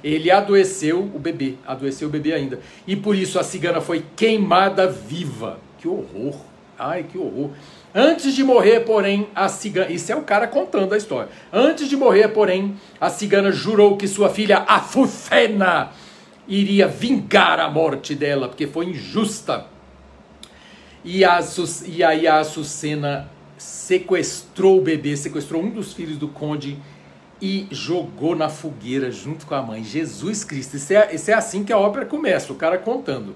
Ele 0.03 0.31
adoeceu 0.31 1.01
o 1.01 1.19
bebê, 1.19 1.55
adoeceu 1.67 2.09
o 2.09 2.11
bebê 2.11 2.33
ainda. 2.33 2.61
E 2.87 2.95
por 2.95 3.17
isso 3.17 3.39
a 3.39 3.43
cigana 3.43 3.81
foi 3.81 4.05
queimada 4.17 4.87
viva. 4.87 5.59
Que 5.79 5.89
horror! 5.89 6.37
Ai, 6.79 7.05
que 7.05 7.19
horror! 7.19 7.51
Antes 7.95 8.35
de 8.35 8.45
morrer, 8.45 8.81
porém, 8.81 9.29
a 9.35 9.49
cigana. 9.49 9.91
Isso 9.91 10.13
é 10.13 10.17
o 10.17 10.23
cara 10.23 10.47
contando 10.47 10.93
a 10.93 10.97
história. 10.97 11.31
Antes 11.53 11.89
de 11.89 11.97
morrer, 11.97 12.29
porém, 12.29 12.77
a 13.01 13.09
cigana 13.09 13.51
jurou 13.51 13.97
que 13.97 14.07
sua 14.07 14.29
filha 14.29 14.59
Afufena 14.69 15.91
iria 16.47 16.87
vingar 16.87 17.59
a 17.59 17.69
morte 17.69 18.15
dela, 18.15 18.49
porque 18.49 18.67
foi 18.67 18.87
injusta. 18.87 19.67
E, 21.11 21.25
a, 21.25 21.41
e 21.87 22.05
aí 22.05 22.27
a 22.27 22.41
Açucena 22.41 23.31
sequestrou 23.57 24.77
o 24.77 24.83
bebê, 24.83 25.17
sequestrou 25.17 25.63
um 25.63 25.71
dos 25.71 25.95
filhos 25.95 26.19
do 26.19 26.29
conde 26.29 26.77
e 27.41 27.67
jogou 27.71 28.37
na 28.37 28.51
fogueira 28.51 29.11
junto 29.11 29.47
com 29.47 29.55
a 29.55 29.63
mãe. 29.63 29.83
Jesus 29.83 30.45
Cristo. 30.45 30.77
Isso 30.77 30.93
é, 30.93 31.15
isso 31.15 31.31
é 31.31 31.35
assim 31.35 31.65
que 31.65 31.73
a 31.73 31.79
ópera 31.79 32.05
começa, 32.05 32.53
o 32.53 32.57
cara 32.57 32.77
contando. 32.77 33.35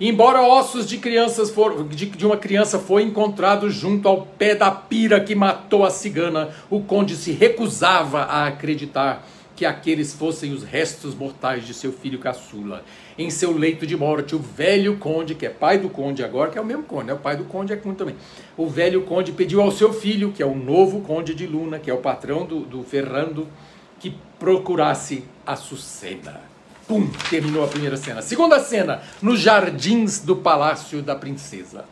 Embora 0.00 0.40
ossos 0.40 0.88
de 0.88 0.96
crianças 0.96 1.50
for, 1.50 1.86
de, 1.88 2.06
de 2.06 2.24
uma 2.24 2.38
criança 2.38 2.78
foi 2.78 3.02
encontrado 3.02 3.68
junto 3.68 4.08
ao 4.08 4.22
pé 4.22 4.54
da 4.54 4.70
pira 4.70 5.20
que 5.20 5.34
matou 5.34 5.84
a 5.84 5.90
cigana, 5.90 6.48
o 6.70 6.80
conde 6.80 7.16
se 7.16 7.32
recusava 7.32 8.20
a 8.22 8.46
acreditar 8.46 9.28
que 9.60 9.66
aqueles 9.66 10.14
fossem 10.14 10.54
os 10.54 10.62
restos 10.62 11.14
mortais 11.14 11.66
de 11.66 11.74
seu 11.74 11.92
filho 11.92 12.18
caçula. 12.18 12.82
Em 13.18 13.28
seu 13.28 13.52
leito 13.52 13.86
de 13.86 13.94
morte, 13.94 14.34
o 14.34 14.38
velho 14.38 14.96
conde, 14.96 15.34
que 15.34 15.44
é 15.44 15.50
pai 15.50 15.76
do 15.76 15.90
conde 15.90 16.24
agora, 16.24 16.50
que 16.50 16.56
é 16.56 16.60
o 16.62 16.64
mesmo 16.64 16.84
conde, 16.84 17.08
né? 17.08 17.12
o 17.12 17.18
pai 17.18 17.36
do 17.36 17.44
conde 17.44 17.70
é 17.70 17.76
conde 17.76 17.98
também. 17.98 18.16
O 18.56 18.66
velho 18.66 19.02
conde 19.02 19.32
pediu 19.32 19.60
ao 19.60 19.70
seu 19.70 19.92
filho, 19.92 20.32
que 20.32 20.42
é 20.42 20.46
o 20.46 20.54
novo 20.54 21.02
conde 21.02 21.34
de 21.34 21.46
Luna, 21.46 21.78
que 21.78 21.90
é 21.90 21.92
o 21.92 21.98
patrão 21.98 22.46
do, 22.46 22.60
do 22.60 22.82
Ferrando, 22.82 23.46
que 23.98 24.16
procurasse 24.38 25.24
a 25.46 25.54
Sucena. 25.56 26.40
Pum, 26.88 27.06
terminou 27.28 27.62
a 27.62 27.68
primeira 27.68 27.98
cena. 27.98 28.22
Segunda 28.22 28.60
cena, 28.60 29.02
nos 29.20 29.40
jardins 29.40 30.20
do 30.20 30.36
palácio 30.36 31.02
da 31.02 31.14
princesa. 31.14 31.84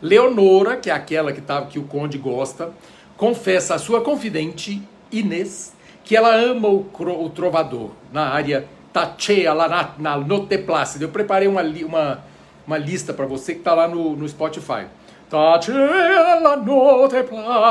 Leonora, 0.00 0.76
que 0.76 0.90
é 0.90 0.92
aquela 0.92 1.32
que, 1.32 1.40
tava, 1.40 1.66
que 1.66 1.80
o 1.80 1.82
conde 1.82 2.18
gosta, 2.18 2.70
confessa 3.16 3.74
a 3.74 3.80
sua 3.80 4.00
confidente, 4.00 4.80
Inês, 5.10 5.75
que 6.06 6.16
ela 6.16 6.34
ama 6.34 6.68
o, 6.68 6.86
o 6.98 7.30
trovador 7.30 7.90
na 8.12 8.28
área 8.28 8.64
Tachea, 8.92 9.52
lá 9.52 9.68
na, 9.68 9.90
na 9.98 10.16
Note 10.16 10.56
Plácida. 10.56 11.04
Eu 11.04 11.10
preparei 11.10 11.48
uma, 11.48 11.62
uma, 11.62 12.24
uma 12.66 12.78
lista 12.78 13.12
para 13.12 13.26
você 13.26 13.52
que 13.52 13.58
está 13.58 13.74
lá 13.74 13.86
no, 13.86 14.16
no 14.16 14.26
Spotify. 14.26 14.86
Tachea, 15.28 16.40
la 16.40 16.54
la, 16.54 17.70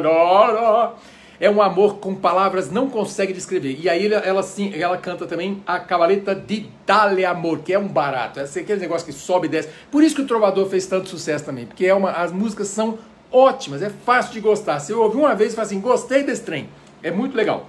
la 0.00 0.94
é 1.40 1.50
um 1.50 1.60
amor 1.60 1.98
com 1.98 2.14
palavras 2.14 2.70
não 2.70 2.88
consegue 2.88 3.32
descrever. 3.32 3.78
E 3.80 3.88
aí 3.88 4.06
ela, 4.06 4.24
ela, 4.24 4.42
sim, 4.42 4.72
ela 4.74 4.96
canta 4.96 5.26
também 5.26 5.62
a 5.66 5.78
cavaleta 5.78 6.34
de 6.34 6.66
Dale 6.86 7.24
Amor, 7.24 7.60
que 7.60 7.72
é 7.72 7.78
um 7.78 7.88
barato. 7.88 8.40
É 8.40 8.44
aquele 8.44 8.80
negócio 8.80 9.06
que 9.06 9.12
sobe 9.12 9.46
e 9.46 9.50
desce. 9.50 9.68
Por 9.90 10.02
isso 10.02 10.14
que 10.14 10.22
o 10.22 10.26
Trovador 10.26 10.66
fez 10.68 10.86
tanto 10.86 11.08
sucesso 11.08 11.44
também, 11.44 11.66
porque 11.66 11.86
é 11.86 11.94
uma, 11.94 12.10
as 12.10 12.32
músicas 12.32 12.68
são 12.68 12.98
ótimas, 13.34 13.82
é 13.82 13.90
fácil 13.90 14.32
de 14.32 14.40
gostar. 14.40 14.78
Se 14.78 14.92
eu 14.92 15.02
ouvir 15.02 15.18
uma 15.18 15.34
vez 15.34 15.52
e 15.52 15.56
falar 15.56 15.66
assim, 15.66 15.80
gostei 15.80 16.22
desse 16.22 16.42
trem, 16.42 16.68
é 17.02 17.10
muito 17.10 17.36
legal. 17.36 17.68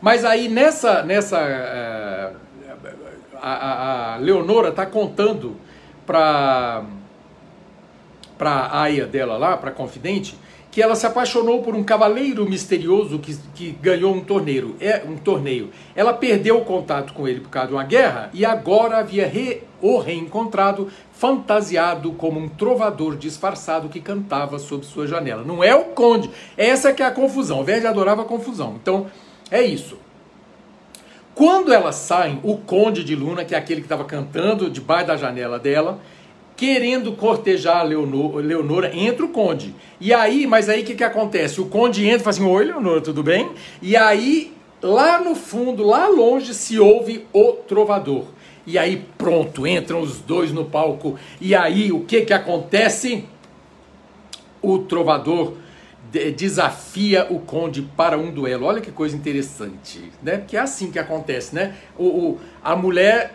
Mas 0.00 0.24
aí 0.24 0.48
nessa, 0.48 1.02
nessa 1.02 1.38
uh, 1.38 2.36
a, 3.40 4.14
a, 4.14 4.16
Leonora 4.16 4.68
está 4.68 4.84
contando 4.84 5.56
para 6.04 6.84
para 8.36 8.50
a 8.50 8.82
aia 8.82 9.06
dela 9.06 9.36
lá, 9.36 9.56
para 9.56 9.70
confidente, 9.70 10.36
que 10.72 10.80
ela 10.80 10.96
se 10.96 11.06
apaixonou 11.06 11.62
por 11.62 11.74
um 11.74 11.84
cavaleiro 11.84 12.48
misterioso 12.48 13.18
que, 13.18 13.36
que 13.54 13.72
ganhou 13.72 14.14
um 14.14 14.24
torneio, 14.24 14.74
é 14.80 15.04
um 15.06 15.18
torneio. 15.18 15.70
Ela 15.94 16.14
perdeu 16.14 16.56
o 16.56 16.64
contato 16.64 17.12
com 17.12 17.28
ele 17.28 17.40
por 17.40 17.50
causa 17.50 17.68
de 17.68 17.74
uma 17.74 17.84
guerra 17.84 18.30
e 18.32 18.42
agora 18.42 18.96
havia 18.96 19.26
re, 19.26 19.62
o 19.82 19.98
reencontrado 19.98 20.88
fantasiado 21.12 22.12
como 22.12 22.40
um 22.40 22.48
trovador 22.48 23.16
disfarçado 23.18 23.90
que 23.90 24.00
cantava 24.00 24.58
sob 24.58 24.86
sua 24.86 25.06
janela. 25.06 25.44
Não 25.44 25.62
é 25.62 25.74
o 25.74 25.84
conde. 25.84 26.30
Essa 26.56 26.90
que 26.94 27.02
é 27.02 27.06
a 27.06 27.10
confusão. 27.10 27.60
O 27.60 27.64
Verdi 27.64 27.86
adorava 27.86 28.22
a 28.22 28.24
confusão. 28.24 28.76
Então, 28.80 29.08
é 29.50 29.60
isso. 29.60 29.98
Quando 31.34 31.70
elas 31.70 31.96
saem, 31.96 32.40
o 32.42 32.56
conde 32.56 33.04
de 33.04 33.14
Luna, 33.14 33.44
que 33.44 33.54
é 33.54 33.58
aquele 33.58 33.82
que 33.82 33.86
estava 33.86 34.04
cantando 34.04 34.70
debaixo 34.70 35.08
da 35.08 35.16
janela 35.18 35.58
dela, 35.58 36.00
querendo 36.62 37.10
cortejar 37.14 37.78
a 37.78 37.82
Leonor, 37.82 38.36
Leonora, 38.36 38.96
entra 38.96 39.26
o 39.26 39.30
conde. 39.30 39.74
E 40.00 40.14
aí, 40.14 40.46
mas 40.46 40.68
aí 40.68 40.82
o 40.82 40.84
que, 40.84 40.94
que 40.94 41.02
acontece? 41.02 41.60
O 41.60 41.66
conde 41.66 42.06
entra 42.06 42.18
e 42.18 42.20
fala 42.20 42.30
assim: 42.30 42.46
Oi, 42.46 42.64
Leonora, 42.66 43.00
tudo 43.00 43.20
bem? 43.20 43.50
E 43.82 43.96
aí, 43.96 44.52
lá 44.80 45.20
no 45.20 45.34
fundo, 45.34 45.82
lá 45.82 46.06
longe, 46.06 46.54
se 46.54 46.78
ouve 46.78 47.26
o 47.32 47.54
trovador. 47.54 48.26
E 48.64 48.78
aí, 48.78 49.04
pronto, 49.18 49.66
entram 49.66 50.02
os 50.02 50.20
dois 50.20 50.52
no 50.52 50.64
palco. 50.64 51.18
E 51.40 51.52
aí, 51.52 51.90
o 51.90 52.04
que, 52.04 52.20
que 52.20 52.32
acontece? 52.32 53.24
O 54.62 54.78
trovador 54.78 55.54
desafia 56.36 57.26
o 57.28 57.40
conde 57.40 57.82
para 57.96 58.16
um 58.16 58.30
duelo. 58.30 58.66
Olha 58.66 58.80
que 58.80 58.92
coisa 58.92 59.16
interessante, 59.16 60.12
né? 60.22 60.36
Porque 60.36 60.56
é 60.56 60.60
assim 60.60 60.92
que 60.92 60.98
acontece, 61.00 61.56
né? 61.56 61.74
O, 61.98 62.04
o, 62.04 62.40
a 62.62 62.76
mulher 62.76 63.34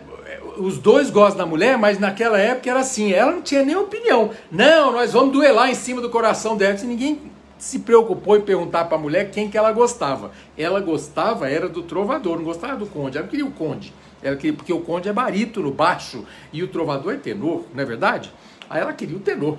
os 0.60 0.78
dois 0.78 1.10
gostam 1.10 1.40
da 1.40 1.46
mulher, 1.46 1.78
mas 1.78 2.00
naquela 2.00 2.38
época 2.38 2.70
era 2.70 2.80
assim, 2.80 3.12
ela 3.12 3.32
não 3.32 3.42
tinha 3.42 3.64
nem 3.64 3.76
opinião. 3.76 4.32
Não, 4.52 4.92
nós 4.92 5.14
vamos 5.14 5.32
duelar 5.32 5.70
em 5.70 5.76
cima 5.76 6.02
do 6.02 6.10
coração 6.10 6.58
dela. 6.58 6.78
E 6.82 6.86
ninguém 6.86 7.22
se 7.58 7.80
preocupou 7.80 8.38
em 8.38 8.42
perguntar 8.42 8.86
para 8.86 8.98
a 8.98 9.00
mulher 9.00 9.32
quem 9.32 9.50
que 9.50 9.58
ela 9.58 9.72
gostava. 9.72 10.32
Ela 10.58 10.80
gostava 10.80 11.50
era 11.50 11.68
do 11.68 11.82
trovador, 11.84 12.38
não 12.38 12.44
gostava 12.44 12.76
do 12.76 12.86
conde. 12.86 13.18
Ela 13.18 13.28
queria 13.28 13.46
o 13.46 13.52
conde. 13.52 13.94
Ela 14.22 14.36
queria, 14.36 14.54
porque 14.54 14.74
o 14.74 14.82
conde 14.82 15.08
é 15.08 15.14
barítono, 15.14 15.72
baixo, 15.72 16.26
e 16.52 16.64
o 16.64 16.68
trovador 16.68 17.14
é 17.14 17.18
tenor, 17.18 17.66
não 17.74 17.82
é 17.82 17.86
verdade? 17.86 18.32
Aí 18.70 18.82
ela 18.82 18.94
queria 18.94 19.16
o 19.16 19.20
tenor. 19.20 19.58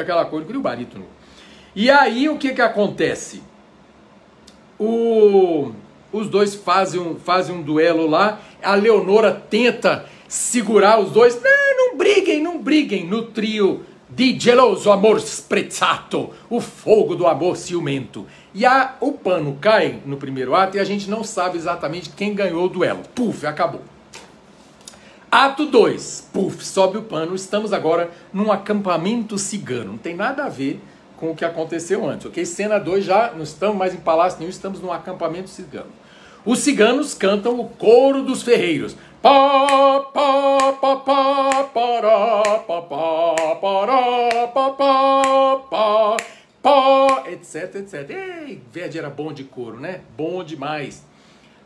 Aquela 0.00 0.24
coisa, 0.24 0.46
queria 0.46 0.60
o 0.60 0.62
barítono. 0.62 1.04
E 1.74 1.90
aí 1.90 2.28
o 2.28 2.38
que 2.38 2.52
que 2.52 2.62
acontece? 2.62 3.42
O 4.78 5.72
os 6.14 6.28
dois 6.28 6.54
fazem 6.54 7.00
um, 7.00 7.16
fazem 7.16 7.56
um 7.56 7.60
duelo 7.62 8.06
lá. 8.06 8.40
A 8.62 8.76
Leonora 8.76 9.32
tenta 9.32 10.06
segurar 10.28 11.00
os 11.00 11.10
dois. 11.10 11.40
Não, 11.42 11.76
não 11.76 11.98
briguem, 11.98 12.40
não 12.40 12.62
briguem. 12.62 13.04
No 13.04 13.22
trio 13.22 13.84
de 14.08 14.38
geloso 14.38 14.92
amor 14.92 15.18
sprezzato, 15.18 16.30
o 16.48 16.60
fogo 16.60 17.16
do 17.16 17.26
amor 17.26 17.56
ciumento. 17.56 18.26
E 18.54 18.64
a, 18.64 18.94
o 19.00 19.12
pano 19.12 19.58
cai 19.60 20.00
no 20.06 20.16
primeiro 20.16 20.54
ato 20.54 20.76
e 20.76 20.80
a 20.80 20.84
gente 20.84 21.10
não 21.10 21.24
sabe 21.24 21.58
exatamente 21.58 22.10
quem 22.10 22.32
ganhou 22.32 22.64
o 22.64 22.68
duelo. 22.68 23.02
Puf, 23.12 23.44
acabou. 23.44 23.82
Ato 25.28 25.66
2, 25.66 26.28
puf, 26.32 26.64
sobe 26.64 26.96
o 26.96 27.02
pano. 27.02 27.34
Estamos 27.34 27.72
agora 27.72 28.08
num 28.32 28.52
acampamento 28.52 29.36
cigano. 29.36 29.92
Não 29.92 29.98
tem 29.98 30.14
nada 30.14 30.44
a 30.44 30.48
ver 30.48 30.80
com 31.16 31.32
o 31.32 31.34
que 31.34 31.44
aconteceu 31.44 32.08
antes, 32.08 32.26
ok? 32.26 32.44
Cena 32.44 32.78
2 32.78 33.04
já 33.04 33.32
não 33.32 33.42
estamos 33.42 33.76
mais 33.76 33.94
em 33.94 33.98
palácio 33.98 34.38
nenhum, 34.38 34.50
estamos 34.50 34.80
num 34.80 34.92
acampamento 34.92 35.50
cigano. 35.50 35.90
Os 36.44 36.58
ciganos 36.58 37.14
cantam 37.14 37.58
o 37.58 37.68
coro 37.70 38.22
dos 38.22 38.42
ferreiros. 38.42 38.94
Etc, 47.32 47.76
etc. 47.76 48.10
Ei, 48.10 48.60
Verdi 48.70 48.98
era 48.98 49.08
bom 49.08 49.32
de 49.32 49.44
coro, 49.44 49.80
né? 49.80 50.00
Bom 50.16 50.44
demais. 50.44 51.02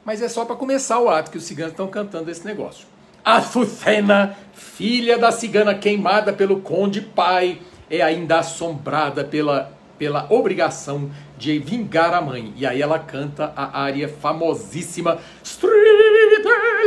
Mas 0.04 0.22
é 0.22 0.28
só 0.28 0.44
para 0.44 0.54
começar 0.54 1.00
o 1.00 1.08
ato 1.08 1.32
que 1.32 1.38
os 1.38 1.44
ciganos 1.44 1.72
estão 1.72 1.88
cantando 1.88 2.30
esse 2.30 2.46
negócio. 2.46 2.86
Azucena, 3.24 4.36
filha 4.54 5.18
da 5.18 5.32
cigana 5.32 5.74
queimada 5.74 6.32
pelo 6.32 6.60
conde 6.60 7.00
pai, 7.00 7.60
é 7.90 8.00
ainda 8.00 8.38
assombrada 8.38 9.24
pela, 9.24 9.72
pela 9.98 10.26
obrigação 10.30 11.10
de 11.38 11.58
vingar 11.58 12.12
a 12.12 12.20
mãe. 12.20 12.52
E 12.56 12.66
aí 12.66 12.82
ela 12.82 12.98
canta 12.98 13.52
a 13.54 13.80
área 13.80 14.08
famosíssima 14.08 15.18
Stride 15.42 16.42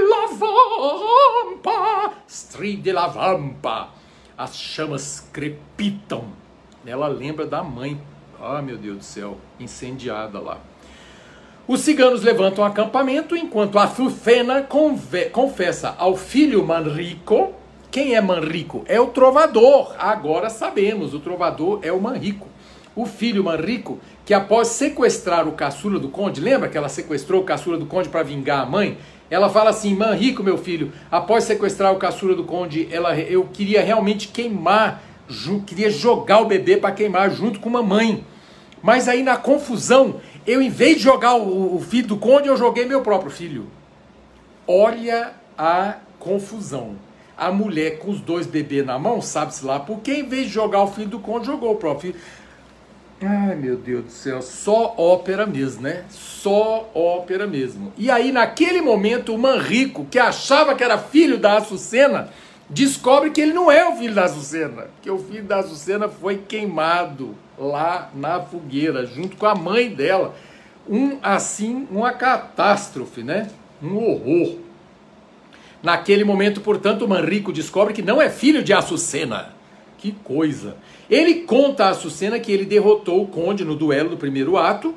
la 0.10 0.28
vampa, 0.38 2.14
Stride 2.28 2.92
la 2.92 3.08
vampa. 3.08 3.90
As 4.38 4.56
chamas 4.56 5.28
crepitam. 5.32 6.26
Ela 6.86 7.08
lembra 7.08 7.46
da 7.46 7.64
mãe. 7.64 8.00
Ah, 8.40 8.62
meu 8.62 8.78
Deus 8.78 8.98
do 8.98 9.04
céu, 9.04 9.38
incendiada 9.60 10.40
lá. 10.40 10.60
Os 11.68 11.82
ciganos 11.82 12.24
levantam 12.24 12.64
o 12.64 12.68
acampamento 12.68 13.36
enquanto 13.36 13.78
a 13.78 13.88
Fufena 13.88 14.68
confessa 15.32 15.96
ao 15.98 16.18
filho 16.18 16.66
Manrico. 16.66 17.54
Quem 17.92 18.16
é 18.16 18.22
Manrico? 18.22 18.84
É 18.88 19.00
o 19.00 19.08
trovador. 19.08 19.96
Agora 19.98 20.50
sabemos, 20.50 21.14
o 21.14 21.20
trovador 21.20 21.80
é 21.84 21.92
o 21.92 22.02
Manrico. 22.02 22.51
O 22.96 23.06
filho 23.06 23.44
Manrico 23.44 24.00
que 24.26 24.34
após 24.34 24.68
sequestrar 24.70 25.48
o 25.48 25.54
caçula 25.54 26.00
do 26.00 26.10
conde, 26.10 26.42
lembra 26.42 26.70
que 26.70 26.78
ela 26.78 26.90
sequestrou 26.90 27.42
o 27.42 27.46
caçula 27.46 27.78
do 27.78 27.86
conde 27.86 28.10
para 28.10 28.24
vingar 28.24 28.62
a 28.62 28.66
mãe? 28.66 28.98
Ela 29.30 29.50
fala 29.50 29.70
assim: 29.70 29.96
Manrico, 29.96 30.44
meu 30.44 30.58
filho, 30.58 30.92
após 31.10 31.46
sequestrar 31.46 31.94
o 31.94 31.98
caçula 31.98 32.36
do 32.36 32.44
conde, 32.44 32.88
ela, 32.92 33.18
eu 33.18 33.46
queria 33.46 33.82
realmente 33.82 34.28
queimar 34.28 35.02
queria 35.66 35.90
jogar 35.90 36.40
o 36.40 36.46
bebê 36.46 36.78
para 36.78 36.92
queimar 36.92 37.30
junto 37.32 37.60
com 37.60 37.70
uma 37.70 37.82
mãe. 37.82 38.26
Mas 38.82 39.08
aí 39.08 39.24
na 39.24 39.38
confusão, 39.38 40.20
eu 40.46 40.62
em 40.62 40.70
vez 40.70 40.98
de 40.98 41.04
jogar 41.04 41.36
o, 41.36 41.76
o 41.76 41.80
filho 41.80 42.08
do 42.08 42.18
conde, 42.18 42.48
eu 42.48 42.58
joguei 42.58 42.86
meu 42.86 43.02
próprio 43.02 43.32
filho. 43.32 43.68
Olha 44.68 45.34
a 45.58 45.96
confusão. 46.20 46.96
A 47.38 47.52
mulher 47.52 47.98
com 47.98 48.12
os 48.12 48.20
dois 48.20 48.46
bebês 48.46 48.86
na 48.86 49.00
mão, 49.00 49.22
sabe-se 49.22 49.66
lá, 49.66 49.80
porque 49.80 50.14
em 50.14 50.28
vez 50.28 50.48
de 50.48 50.54
jogar 50.54 50.84
o 50.84 50.88
filho 50.88 51.10
do 51.10 51.20
conde, 51.20 51.48
jogou 51.48 51.72
o 51.72 51.76
próprio 51.76 52.14
filho. 52.14 52.24
Ai, 53.24 53.56
meu 53.56 53.78
Deus 53.78 54.06
do 54.06 54.12
céu, 54.12 54.42
só 54.42 54.96
ópera 54.98 55.46
mesmo, 55.46 55.84
né? 55.84 56.06
Só 56.10 56.90
ópera 56.96 57.46
mesmo. 57.46 57.94
E 57.96 58.10
aí, 58.10 58.32
naquele 58.32 58.82
momento, 58.82 59.36
o 59.36 59.38
Manrico, 59.38 60.08
que 60.10 60.18
achava 60.18 60.74
que 60.74 60.84
era 60.84 60.98
filho 60.98 61.38
da 61.38 61.58
Açucena, 61.58 62.30
descobre 62.68 63.30
que 63.30 63.40
ele 63.40 63.54
não 63.54 63.72
é 63.72 63.88
o 63.88 63.96
filho 63.96 64.16
da 64.16 64.26
Açucena, 64.26 64.88
que 65.04 65.12
o 65.12 65.20
filho 65.20 65.44
da 65.44 65.60
Açucena 65.60 66.10
foi 66.10 66.38
queimado 66.38 67.36
lá 67.60 68.10
na 68.16 68.40
fogueira, 68.40 69.06
junto 69.06 69.38
com 69.38 69.46
a 69.46 69.54
mãe 69.54 69.90
dela. 69.90 70.34
Um, 70.90 71.20
assim, 71.22 71.88
uma 71.92 72.12
catástrofe, 72.14 73.22
né? 73.22 73.52
Um 73.84 73.98
horror. 73.98 74.58
Naquele 75.84 76.24
momento, 76.24 76.60
portanto, 76.60 77.06
o 77.06 77.08
Manrico 77.08 77.54
descobre 77.54 77.94
que 77.94 78.02
não 78.02 78.20
é 78.20 78.32
filho 78.32 78.64
de 78.64 78.74
Açucena. 78.74 79.54
Que 80.00 80.12
coisa! 80.12 80.76
Ele 81.12 81.42
conta 81.42 81.86
a 81.86 81.90
Açucena 81.90 82.40
que 82.40 82.54
ele 82.54 82.64
derrotou 82.64 83.22
o 83.22 83.28
conde 83.28 83.66
no 83.66 83.76
duelo 83.76 84.12
do 84.12 84.18
primeiro 84.18 84.58
ato, 84.58 84.96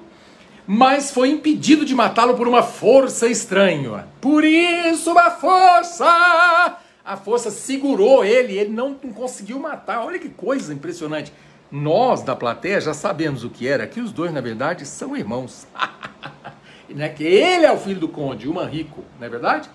mas 0.65 1.11
foi 1.11 1.29
impedido 1.29 1.85
de 1.85 1.93
matá-lo 1.93 2.35
por 2.35 2.47
uma 2.47 2.63
força 2.63 3.27
estranha. 3.27 4.07
Por 4.21 4.45
isso, 4.45 5.11
uma 5.11 5.33
força! 5.33 6.79
A 7.05 7.17
força 7.17 7.51
segurou 7.51 8.25
ele, 8.25 8.57
ele 8.57 8.71
não 8.71 8.95
conseguiu 8.95 9.59
matar. 9.59 10.07
Olha 10.07 10.21
que 10.21 10.29
coisa 10.29 10.73
impressionante. 10.73 11.33
Nós 11.69 12.23
da 12.23 12.37
plateia 12.37 12.81
já 12.81 12.95
sabemos 12.95 13.43
o 13.43 13.51
que 13.51 13.67
era, 13.67 13.85
que 13.85 14.01
os 14.01 14.13
dois, 14.13 14.33
na 14.33 14.41
verdade, 14.41 14.87
são 14.87 15.17
irmãos. 15.17 15.67
né? 16.89 17.09
Que 17.09 17.25
ele 17.25 17.67
é 17.67 17.73
o 17.73 17.77
filho 17.77 17.99
do 17.99 18.09
conde, 18.09 18.49
o 18.49 18.55
Manrico, 18.55 19.03
não 19.19 19.27
é 19.27 19.31
verdade? 19.31 19.69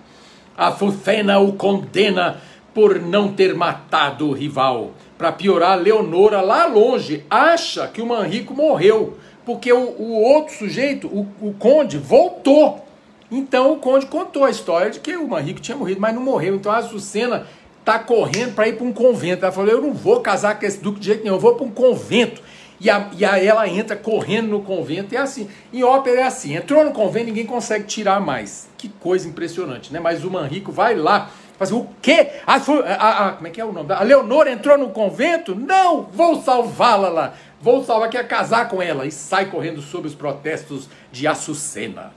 A 0.56 0.72
Fufena 0.72 1.38
o 1.38 1.52
condena 1.52 2.40
por 2.72 2.98
não 2.98 3.30
ter 3.30 3.54
matado 3.54 4.26
o 4.26 4.32
rival. 4.32 4.92
Para 5.20 5.32
piorar, 5.32 5.78
Leonora, 5.78 6.40
lá 6.40 6.64
longe, 6.64 7.26
acha 7.28 7.86
que 7.86 8.00
o 8.00 8.06
Manrico 8.06 8.54
morreu, 8.54 9.18
porque 9.44 9.70
o, 9.70 9.78
o 9.78 10.18
outro 10.22 10.54
sujeito, 10.54 11.08
o, 11.08 11.28
o, 11.42 11.52
conde, 11.52 11.98
voltou. 11.98 12.82
Então 13.30 13.70
o 13.70 13.76
conde 13.76 14.06
contou 14.06 14.44
a 14.44 14.50
história 14.50 14.90
de 14.90 14.98
que 14.98 15.14
o 15.14 15.28
Manrico 15.28 15.60
tinha 15.60 15.76
morrido, 15.76 16.00
mas 16.00 16.14
não 16.14 16.22
morreu. 16.22 16.54
Então 16.54 16.72
a 16.72 16.78
Açucena 16.78 17.46
está 17.80 17.98
correndo 17.98 18.54
para 18.54 18.66
ir 18.66 18.78
para 18.78 18.86
um 18.86 18.94
convento. 18.94 19.44
Ela 19.44 19.52
falou: 19.52 19.70
Eu 19.70 19.82
não 19.82 19.92
vou 19.92 20.20
casar 20.20 20.58
com 20.58 20.64
esse 20.64 20.80
duque 20.80 21.00
de 21.00 21.08
jeito 21.08 21.22
nenhum, 21.22 21.34
eu 21.34 21.40
vou 21.40 21.54
para 21.54 21.66
um 21.66 21.70
convento. 21.70 22.40
E, 22.80 22.88
a, 22.88 23.10
e 23.14 23.22
aí 23.22 23.46
ela 23.46 23.68
entra 23.68 23.94
correndo 23.96 24.48
no 24.48 24.62
convento. 24.62 25.12
E 25.12 25.18
é 25.18 25.20
assim. 25.20 25.50
Em 25.70 25.82
ópera 25.82 26.20
é 26.20 26.24
assim: 26.24 26.56
entrou 26.56 26.82
no 26.82 26.92
convento, 26.92 27.26
ninguém 27.26 27.44
consegue 27.44 27.84
tirar 27.84 28.22
mais. 28.22 28.70
Que 28.78 28.88
coisa 28.88 29.28
impressionante, 29.28 29.92
né? 29.92 30.00
Mas 30.00 30.24
o 30.24 30.30
Manrico 30.30 30.72
vai 30.72 30.94
lá 30.94 31.30
Fazer 31.60 31.74
o 31.74 31.86
quê? 32.00 32.30
A, 32.46 32.54
a, 32.54 33.28
a, 33.28 33.32
como 33.32 33.46
é 33.46 33.50
que 33.50 33.60
é 33.60 33.64
o 33.66 33.70
nome? 33.70 33.92
A 33.92 34.02
Leonor 34.02 34.48
entrou 34.48 34.78
no 34.78 34.88
convento? 34.88 35.54
Não, 35.54 36.04
vou 36.04 36.40
salvá-la 36.40 37.10
lá. 37.10 37.34
Vou 37.60 37.84
salvar, 37.84 38.08
quer 38.08 38.26
casar 38.26 38.66
com 38.66 38.80
ela. 38.80 39.04
E 39.04 39.12
sai 39.12 39.50
correndo 39.50 39.82
sob 39.82 40.06
os 40.06 40.14
protestos 40.14 40.88
de 41.12 41.26
Açucena. 41.26 42.14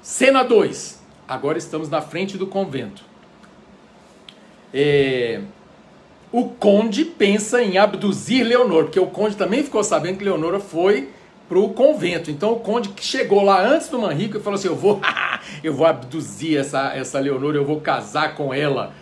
Cena 0.00 0.44
2. 0.44 1.00
Agora 1.26 1.58
estamos 1.58 1.88
na 1.88 2.00
frente 2.00 2.38
do 2.38 2.46
convento. 2.46 3.02
É, 4.72 5.40
o 6.30 6.50
conde 6.50 7.04
pensa 7.04 7.60
em 7.60 7.76
abduzir 7.76 8.44
Leonor, 8.44 8.84
porque 8.84 9.00
o 9.00 9.08
conde 9.08 9.34
também 9.34 9.64
ficou 9.64 9.82
sabendo 9.82 10.18
que 10.18 10.24
Leonora 10.24 10.60
foi 10.60 11.08
para 11.50 11.58
o 11.58 11.70
convento. 11.70 12.30
Então 12.30 12.52
o 12.52 12.60
conde 12.60 12.90
que 12.90 13.04
chegou 13.04 13.42
lá 13.42 13.60
antes 13.60 13.88
do 13.88 13.98
Manrico 13.98 14.38
e 14.38 14.40
falou 14.40 14.56
assim: 14.56 14.68
Eu 14.68 14.76
vou, 14.76 15.00
eu 15.64 15.74
vou 15.74 15.84
abduzir 15.84 16.56
essa, 16.56 16.94
essa 16.94 17.18
Leonor, 17.18 17.56
eu 17.56 17.64
vou 17.64 17.80
casar 17.80 18.36
com 18.36 18.54
ela. 18.54 18.94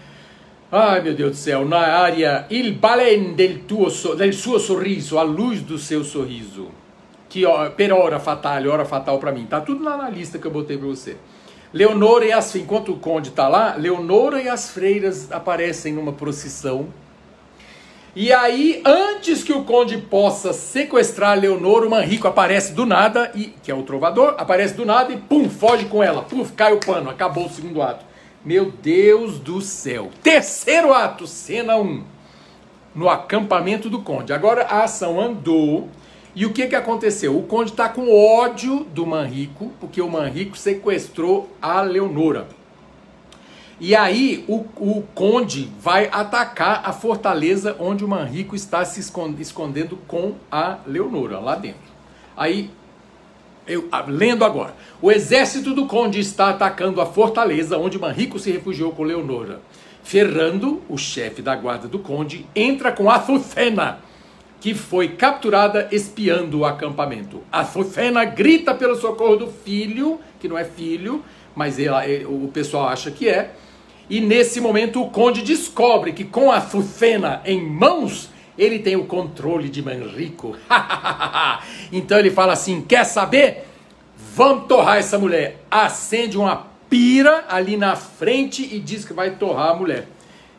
Ai 0.73 1.03
meu 1.03 1.15
Deus 1.15 1.31
do 1.33 1.37
céu, 1.37 1.67
na 1.67 1.79
área 1.79 2.47
il 2.51 2.73
balen 2.73 3.35
del, 3.35 3.61
tuo, 3.61 3.91
del 4.17 4.33
suo 4.33 4.59
sorriso, 4.59 5.19
a 5.19 5.23
luz 5.23 5.61
do 5.61 5.77
seu 5.79 6.03
sorriso. 6.03 6.69
Que 7.29 7.45
per 7.77 7.93
hora 7.93 8.19
fatal, 8.19 8.67
hora 8.67 8.87
fatal 8.87 9.19
para 9.19 9.31
mim. 9.31 9.45
Tá 9.45 9.61
tudo 9.61 9.85
lá 9.85 9.99
na 9.99 10.09
lista 10.09 10.39
que 10.39 10.47
eu 10.47 10.51
botei 10.51 10.79
para 10.79 10.87
você. 10.87 11.19
Leonora 11.71 12.25
e 12.25 12.33
as 12.33 12.57
enquanto 12.57 12.93
o 12.93 12.97
conde 12.99 13.31
tá 13.31 13.47
lá, 13.47 13.75
Leonora 13.77 14.41
e 14.41 14.49
as 14.49 14.71
freiras 14.71 15.31
aparecem 15.31 15.93
numa 15.93 16.15
procissão 16.15 16.89
e 18.17 18.33
aí, 18.33 18.83
antes 18.85 19.45
que 19.45 19.53
o 19.53 19.65
conde 19.65 19.99
possa 19.99 20.53
sequestrar 20.53 21.39
Leonor, 21.39 21.85
o 21.85 21.91
Manrico 21.91 22.27
aparece 22.27 22.73
do 22.73 22.85
nada, 22.87 23.31
e 23.35 23.47
que 23.63 23.71
é 23.71 23.75
o 23.75 23.83
trovador, 23.83 24.35
aparece 24.39 24.75
do 24.75 24.85
nada 24.85 25.13
e 25.13 25.17
pum, 25.17 25.49
foge 25.49 25.85
com 25.85 26.03
ela. 26.03 26.23
Puf, 26.23 26.53
cai 26.53 26.73
o 26.73 26.81
pano, 26.81 27.11
acabou 27.11 27.47
o 27.47 27.51
segundo 27.51 27.83
ato. 27.83 28.05
Meu 28.45 28.71
Deus 28.71 29.39
do 29.39 29.61
céu. 29.61 30.11
Terceiro 30.23 30.93
ato, 30.93 31.27
cena 31.27 31.77
1. 31.77 31.81
Um, 31.81 32.05
no 32.95 33.09
acampamento 33.09 33.89
do 33.89 34.01
conde. 34.01 34.33
Agora 34.33 34.63
a 34.65 34.85
ação 34.85 35.21
andou. 35.21 35.89
E 36.35 36.47
o 36.47 36.53
que, 36.53 36.67
que 36.67 36.77
aconteceu? 36.77 37.37
O 37.37 37.43
conde 37.43 37.71
está 37.71 37.89
com 37.89 38.13
ódio 38.13 38.85
do 38.93 39.07
Manrico, 39.07 39.73
porque 39.81 40.01
o 40.01 40.11
Manrico 40.11 40.57
sequestrou 40.57 41.49
a 41.61 41.81
Leonora. 41.83 42.49
E 43.81 43.95
aí 43.95 44.45
o, 44.49 44.65
o 44.77 45.03
conde 45.15 45.71
vai 45.81 46.09
atacar 46.11 46.83
a 46.85 46.93
fortaleza 46.93 47.77
onde 47.79 48.05
o 48.05 48.09
Manrico 48.09 48.57
está 48.57 48.85
se 48.85 49.01
escondendo 49.01 49.97
com 50.09 50.35
a 50.51 50.79
Leonora, 50.85 51.39
lá 51.39 51.55
dentro. 51.55 51.89
Aí, 52.37 52.71
eu, 53.67 53.89
lendo 54.09 54.45
agora. 54.45 54.75
O 55.01 55.13
exército 55.13 55.75
do 55.75 55.87
conde 55.87 56.19
está 56.19 56.51
atacando 56.51 57.01
a 57.01 57.07
fortaleza 57.07 57.79
onde 57.79 57.99
Manrico 57.99 58.39
se 58.39 58.51
refugiou 58.51 58.93
com 58.93 59.05
Leonora. 59.05 59.61
Ferrando, 60.03 60.83
o 60.89 60.97
chefe 60.97 61.43
da 61.43 61.55
guarda 61.55 61.87
do 61.87 61.99
conde, 61.99 62.47
entra 62.57 62.91
com 62.91 63.11
Azufena, 63.11 64.01
que 64.61 64.75
foi 64.75 65.11
capturada 65.11 65.89
espiando 65.93 66.61
o 66.61 66.65
acampamento. 66.65 67.43
Azufena 67.53 68.25
grita 68.25 68.75
pelo 68.75 68.97
socorro 68.97 69.37
do 69.37 69.47
filho, 69.49 70.19
que 70.41 70.49
não 70.49 70.59
é 70.59 70.65
filho, 70.65 71.23
mas 71.55 71.79
ela, 71.79 72.03
o 72.27 72.49
pessoal 72.49 72.89
acha 72.89 73.11
que 73.11 73.29
é, 73.29 73.55
e 74.11 74.21
nesse 74.21 74.61
momento 74.61 75.03
o 75.03 75.11
conde 75.11 75.43
descobre 75.43 76.13
que 76.13 76.25
com 76.25 76.51
a 76.51 76.61
Fufena 76.61 77.43
em 77.45 77.63
mãos, 77.63 78.31
ele 78.57 78.79
tem 78.79 78.97
o 78.97 79.05
controle 79.05 79.69
de 79.69 79.83
Manrico. 79.83 80.57
então 81.93 82.19
ele 82.19 82.31
fala 82.31 82.55
assim: 82.55 82.81
quer 82.81 83.05
saber? 83.05 83.67
Vamos 84.35 84.67
torrar 84.67 84.99
essa 84.99 85.19
mulher. 85.19 85.63
Acende 85.71 86.39
uma 86.39 86.67
pira 86.89 87.45
ali 87.49 87.77
na 87.77 87.97
frente 87.97 88.63
e 88.63 88.81
diz 88.81 89.05
que 89.05 89.13
vai 89.13 89.33
torrar 89.33 89.71
a 89.71 89.75
mulher. 89.75 90.09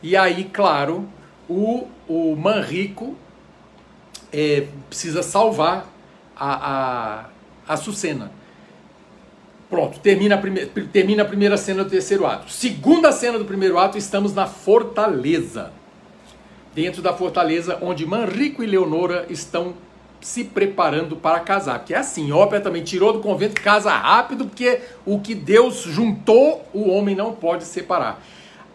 E 0.02 0.16
aí, 0.16 0.46
claro, 0.46 1.10
o, 1.50 1.88
o 2.08 2.36
Manrico 2.36 3.16
é, 4.32 4.68
precisa 4.88 5.24
salvar 5.24 5.88
a, 6.36 7.26
a, 7.68 7.74
a 7.74 7.78
Sucena. 7.78 8.32
Pronto, 9.70 10.00
termina 10.00 10.34
a, 10.34 10.38
primeira, 10.40 10.70
termina 10.92 11.22
a 11.22 11.26
primeira 11.26 11.56
cena 11.56 11.84
do 11.84 11.90
terceiro 11.92 12.26
ato. 12.26 12.52
Segunda 12.52 13.12
cena 13.12 13.38
do 13.38 13.46
primeiro 13.46 13.78
ato, 13.78 14.00
estamos 14.00 14.34
na 14.34 14.48
fortaleza. 14.48 15.72
Dentro 16.74 17.04
da 17.04 17.14
fortaleza, 17.14 17.78
onde 17.82 18.06
Manrico 18.06 18.64
e 18.64 18.66
Leonora 18.66 19.28
estão 19.30 19.76
se 20.20 20.44
preparando 20.44 21.16
para 21.16 21.40
casar. 21.42 21.80
Porque 21.80 21.94
é 21.94 21.98
assim, 21.98 22.32
Ópera 22.32 22.62
também 22.62 22.84
tirou 22.84 23.14
do 23.14 23.20
convento, 23.20 23.62
casa 23.62 23.92
rápido, 23.92 24.46
porque 24.46 24.82
o 25.06 25.20
que 25.20 25.36
Deus 25.36 25.84
juntou, 25.84 26.66
o 26.74 26.90
homem 26.90 27.16
não 27.16 27.34
pode 27.34 27.64
separar. 27.64 28.24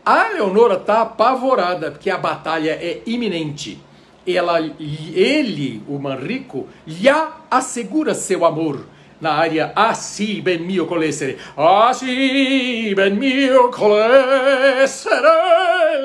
A 0.06 0.28
Leonora 0.28 0.74
está 0.74 1.02
apavorada, 1.02 1.90
porque 1.90 2.08
a 2.08 2.18
batalha 2.18 2.70
é 2.70 3.02
iminente. 3.04 3.80
Ela, 4.24 4.60
ele, 4.60 5.82
o 5.88 5.98
Manrico, 5.98 6.68
já 6.86 7.36
assegura 7.50 8.14
seu 8.14 8.44
amor 8.44 8.93
na 9.20 9.32
área 9.32 9.72
Assim 9.74 10.40
ben 10.42 10.58
mio 10.60 10.86
colessere. 10.86 11.38
Assim 11.56 12.94
ben 12.94 13.14
mio 13.14 13.70
colessere. 13.70 15.22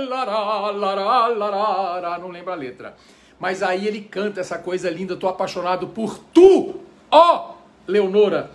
Lará, 0.07 0.71
lará, 0.71 1.27
lará, 1.27 2.17
não 2.19 2.29
lembro 2.29 2.51
a 2.51 2.55
letra. 2.55 2.95
Mas 3.39 3.63
aí 3.63 3.87
ele 3.87 4.01
canta 4.01 4.41
essa 4.41 4.57
coisa 4.57 4.89
linda, 4.89 5.15
tô 5.15 5.27
apaixonado 5.27 5.87
por 5.87 6.19
tu, 6.33 6.75
ó 7.09 7.51
Leonora. 7.87 8.51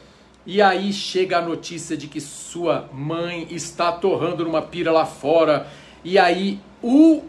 E 0.47 0.61
aí 0.61 0.93
chega 0.93 1.39
a 1.39 1.43
notícia 1.43 1.97
de 1.97 2.07
que 2.07 2.21
sua 2.21 2.89
mãe 2.93 3.47
está 3.51 3.91
torrando 3.93 4.45
numa 4.45 4.61
pira 4.61 4.93
lá 4.93 5.07
fora. 5.07 5.67
E 6.05 6.19
aí 6.19 6.61
o 6.83 7.23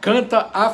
canta 0.00 0.48
a 0.54 0.72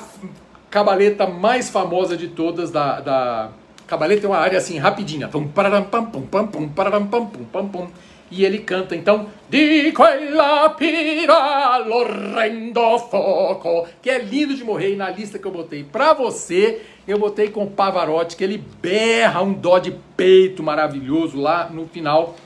cabaleta 0.70 1.26
mais 1.26 1.70
famosa 1.70 2.16
de 2.16 2.28
todas 2.28 2.70
da, 2.70 3.00
da 3.00 3.50
Cabaleta 3.88 4.26
é 4.26 4.28
uma 4.28 4.36
área 4.36 4.58
assim 4.58 4.78
rapidinha. 4.78 5.28
Pum, 5.28 5.48
pararam, 5.48 5.82
pam, 5.82 6.04
pum, 6.04 6.20
pam, 6.20 6.46
pum, 6.46 6.68
pararam, 6.68 7.06
pam, 7.06 7.24
pum, 7.24 7.44
pam, 7.44 7.66
pum. 7.66 7.88
e 8.30 8.44
ele 8.44 8.58
canta 8.58 8.94
então 8.94 9.28
Di 9.48 9.90
quella 9.92 10.68
pira 10.76 11.78
l'orrendo 11.78 12.98
foco, 12.98 13.88
que 14.02 14.10
é 14.10 14.18
lindo 14.18 14.54
de 14.54 14.62
morrer, 14.62 14.92
e 14.92 14.96
na 14.96 15.08
lista 15.08 15.38
que 15.38 15.46
eu 15.46 15.50
botei 15.50 15.82
pra 15.82 16.12
você, 16.12 16.82
eu 17.06 17.18
botei 17.18 17.48
com 17.48 17.66
Pavarotti, 17.66 18.36
que 18.36 18.44
ele 18.44 18.62
berra 18.82 19.40
um 19.40 19.54
dó 19.54 19.78
de 19.78 19.90
peito 20.14 20.62
maravilhoso 20.62 21.40
lá 21.40 21.70
no 21.70 21.86
final, 21.86 22.36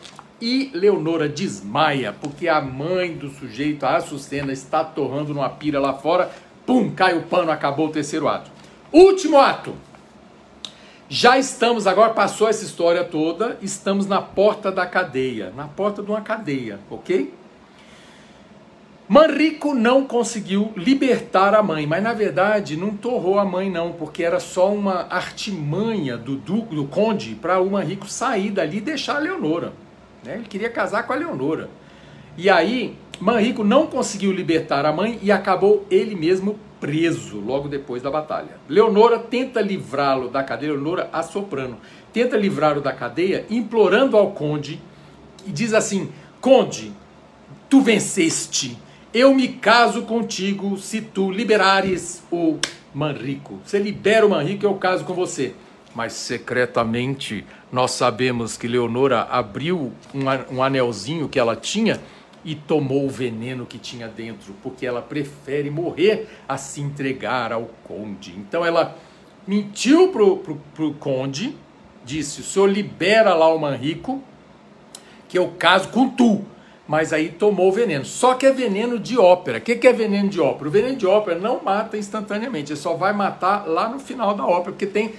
e 0.41 0.71
Leonora 0.73 1.29
desmaia, 1.29 2.15
porque 2.21 2.47
a 2.47 2.61
mãe 2.61 3.15
do 3.15 3.29
sujeito, 3.31 3.85
a 3.85 3.97
Açucena, 3.97 4.53
está 4.53 4.85
torrando 4.85 5.35
numa 5.35 5.49
pira 5.49 5.81
lá 5.81 5.95
fora, 5.95 6.31
pum, 6.65 6.93
cai 6.95 7.19
o 7.19 7.23
pano, 7.23 7.51
acabou 7.51 7.89
o 7.89 7.93
terceiro 7.93 8.29
ato. 8.29 8.49
Último 8.93 9.41
ato. 9.41 9.75
Já 11.15 11.37
estamos, 11.37 11.87
agora 11.87 12.15
passou 12.15 12.49
essa 12.49 12.65
história 12.65 13.05
toda, 13.05 13.59
estamos 13.61 14.07
na 14.07 14.23
porta 14.23 14.73
da 14.73 14.87
cadeia, 14.87 15.53
na 15.55 15.69
porta 15.69 16.03
de 16.03 16.11
uma 16.11 16.23
cadeia, 16.23 16.81
ok? 16.89 17.35
Manrico 19.07 19.75
não 19.75 20.07
conseguiu 20.07 20.73
libertar 20.75 21.55
a 21.55 21.63
mãe, 21.63 21.87
mas 21.87 22.03
na 22.03 22.15
verdade 22.15 22.79
não 22.79 22.97
torrou 22.97 23.39
a 23.39 23.45
mãe 23.45 23.71
não, 23.71 23.93
porque 23.93 24.25
era 24.25 24.41
só 24.41 24.73
uma 24.73 25.07
artimanha 25.11 26.17
do, 26.17 26.37
do, 26.37 26.63
do 26.63 26.87
conde 26.87 27.35
para 27.35 27.61
o 27.61 27.71
Manrico 27.71 28.09
sair 28.09 28.51
dali 28.51 28.79
e 28.79 28.81
deixar 28.81 29.17
a 29.17 29.19
Leonora. 29.19 29.75
Né? 30.25 30.37
Ele 30.37 30.49
queria 30.49 30.71
casar 30.71 31.07
com 31.07 31.13
a 31.13 31.17
Leonora. 31.17 31.69
E 32.39 32.49
aí, 32.49 32.97
Manrico 33.21 33.63
não 33.63 33.87
conseguiu 33.87 34.33
libertar 34.33 34.87
a 34.87 34.93
mãe 34.95 35.19
e 35.21 35.31
acabou 35.31 35.87
ele 35.91 36.15
mesmo 36.15 36.59
preso 36.83 37.39
logo 37.39 37.69
depois 37.69 38.03
da 38.03 38.11
batalha. 38.11 38.59
Leonora 38.69 39.17
tenta 39.17 39.61
livrá-lo 39.61 40.29
da 40.29 40.43
cadeia, 40.43 40.73
Leonora 40.73 41.09
a 41.13 41.23
soprano, 41.23 41.79
tenta 42.13 42.37
livrá-lo 42.37 42.81
da 42.81 42.93
cadeia, 42.93 43.47
implorando 43.49 44.17
ao 44.17 44.33
conde 44.33 44.83
e 45.47 45.53
diz 45.53 45.73
assim: 45.75 46.11
Conde, 46.41 46.93
tu 47.71 47.81
venceste. 47.81 48.77
Eu 49.15 49.33
me 49.33 49.47
caso 49.47 50.03
contigo 50.03 50.77
se 50.77 51.01
tu 51.01 51.31
liberares 51.31 52.21
o 52.33 52.59
Manrico. 52.93 53.61
Você 53.65 53.79
libera 53.79 54.27
o 54.27 54.31
Manrico, 54.31 54.67
eu 54.67 54.75
caso 54.75 55.05
com 55.05 55.15
você. 55.15 55.55
Mas 55.95 56.15
secretamente 56.15 57.47
nós 57.71 57.93
sabemos 57.93 58.57
que 58.57 58.67
Leonora 58.67 59.23
abriu 59.31 59.93
um, 60.13 60.57
um 60.57 60.63
anelzinho 60.63 61.29
que 61.29 61.39
ela 61.39 61.55
tinha 61.55 62.01
e 62.45 62.55
tomou 62.55 63.07
o 63.07 63.11
veneno 63.11 63.67
que 63.67 63.79
tinha 63.79 64.09
dentro, 64.09 64.55
porque 64.63 64.87
ela 64.87 65.01
prefere 65.01 65.71
morrer 65.71 66.29
a 66.49 66.57
se 66.57 66.81
entregar 66.81 67.53
ao 67.53 67.71
conde. 67.85 68.35
Então 68.37 68.65
ela 68.65 68.97
mentiu 69.47 70.09
pro, 70.09 70.39
pro, 70.39 70.61
pro 70.75 70.95
conde, 70.95 71.57
disse: 72.05 72.41
o 72.41 72.45
senhor 72.45 72.67
libera 72.67 73.35
lá 73.35 73.53
o 73.53 73.59
Manrico, 73.59 74.23
que 75.29 75.39
eu 75.39 75.49
caso 75.59 75.89
com 75.89 76.09
tu. 76.09 76.45
Mas 76.87 77.13
aí 77.13 77.29
tomou 77.29 77.69
o 77.69 77.73
veneno. 77.73 78.05
Só 78.05 78.35
que 78.35 78.45
é 78.45 78.53
veneno 78.53 78.99
de 78.99 79.17
ópera. 79.17 79.59
O 79.59 79.61
que, 79.61 79.77
que 79.77 79.87
é 79.87 79.93
veneno 79.93 80.29
de 80.29 80.41
ópera? 80.41 80.69
O 80.69 80.71
veneno 80.71 80.97
de 80.97 81.07
ópera 81.07 81.39
não 81.39 81.63
mata 81.63 81.97
instantaneamente, 81.97 82.73
ele 82.73 82.81
só 82.81 82.95
vai 82.95 83.13
matar 83.13 83.67
lá 83.69 83.89
no 83.89 84.01
final 84.01 84.35
da 84.35 84.45
ópera, 84.45 84.73
porque 84.73 84.87
tem 84.87 85.15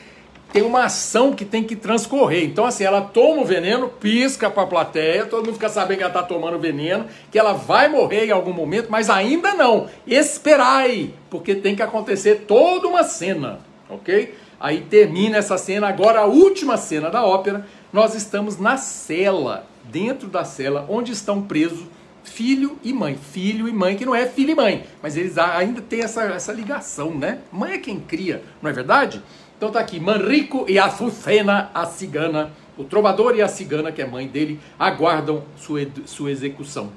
tem 0.53 0.61
uma 0.61 0.85
ação 0.85 1.33
que 1.33 1.43
tem 1.43 1.63
que 1.63 1.75
transcorrer. 1.75 2.43
Então, 2.43 2.63
assim, 2.63 2.83
ela 2.83 3.01
toma 3.01 3.41
o 3.41 3.45
veneno, 3.45 3.89
pisca 3.89 4.51
para 4.51 4.63
a 4.63 4.67
plateia, 4.67 5.25
todo 5.25 5.43
mundo 5.43 5.55
fica 5.55 5.67
sabendo 5.67 5.97
que 5.97 6.03
ela 6.03 6.13
está 6.13 6.21
tomando 6.21 6.59
veneno, 6.59 7.07
que 7.31 7.39
ela 7.39 7.53
vai 7.53 7.89
morrer 7.89 8.27
em 8.27 8.31
algum 8.31 8.53
momento, 8.53 8.87
mas 8.89 9.09
ainda 9.09 9.55
não. 9.55 9.87
Esperai, 10.05 11.11
porque 11.31 11.55
tem 11.55 11.75
que 11.75 11.81
acontecer 11.81 12.45
toda 12.47 12.87
uma 12.87 13.03
cena, 13.03 13.61
ok? 13.89 14.35
Aí 14.59 14.81
termina 14.81 15.37
essa 15.37 15.57
cena, 15.57 15.87
agora 15.87 16.19
a 16.19 16.25
última 16.25 16.77
cena 16.77 17.09
da 17.09 17.25
ópera, 17.25 17.65
nós 17.91 18.13
estamos 18.13 18.59
na 18.59 18.77
cela, 18.77 19.65
dentro 19.85 20.27
da 20.27 20.45
cela, 20.45 20.85
onde 20.87 21.11
estão 21.11 21.41
presos 21.41 21.83
filho 22.23 22.77
e 22.83 22.93
mãe. 22.93 23.17
Filho 23.17 23.67
e 23.67 23.73
mãe, 23.73 23.95
que 23.95 24.05
não 24.05 24.15
é 24.15 24.25
filho 24.25 24.51
e 24.51 24.55
mãe, 24.55 24.85
mas 25.01 25.17
eles 25.17 25.37
ainda 25.37 25.81
têm 25.81 26.01
essa, 26.01 26.23
essa 26.23 26.53
ligação, 26.53 27.13
né? 27.13 27.39
Mãe 27.51 27.73
é 27.73 27.77
quem 27.77 27.99
cria, 27.99 28.43
não 28.61 28.69
é 28.69 28.73
verdade? 28.73 29.21
Então 29.63 29.71
tá 29.71 29.79
aqui, 29.79 29.97
Manrico 29.97 30.65
e 30.67 30.77
Açucena, 30.77 31.71
a 31.73 31.85
cigana, 31.85 32.51
o 32.77 32.83
trovador 32.83 33.33
e 33.33 33.41
a 33.41 33.47
cigana, 33.47 33.93
que 33.93 34.01
é 34.01 34.05
mãe 34.05 34.27
dele, 34.27 34.59
aguardam 34.77 35.45
sua, 35.55 35.87
sua 36.05 36.31
execução. 36.31 36.91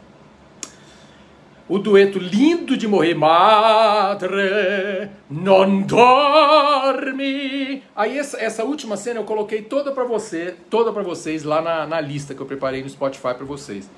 O 1.69 1.79
dueto 1.79 2.19
lindo 2.19 2.77
de 2.77 2.89
morrer, 2.89 3.15
Madre, 3.15 5.11
non 5.31 5.83
dormi. 5.83 7.85
Aí 7.95 8.19
essa, 8.19 8.37
essa 8.41 8.65
última 8.65 8.97
cena 8.97 9.21
eu 9.21 9.25
coloquei 9.25 9.63
toda 9.63 9.93
para 9.93 10.03
você, 10.03 10.57
toda 10.69 10.93
para 10.93 11.05
vocês 11.05 11.45
lá 11.45 11.63
na, 11.63 11.87
na 11.87 12.01
lista 12.01 12.35
que 12.35 12.41
eu 12.41 12.47
preparei 12.47 12.83
no 12.83 12.89
Spotify 12.89 13.33
para 13.33 13.45
vocês. 13.45 13.89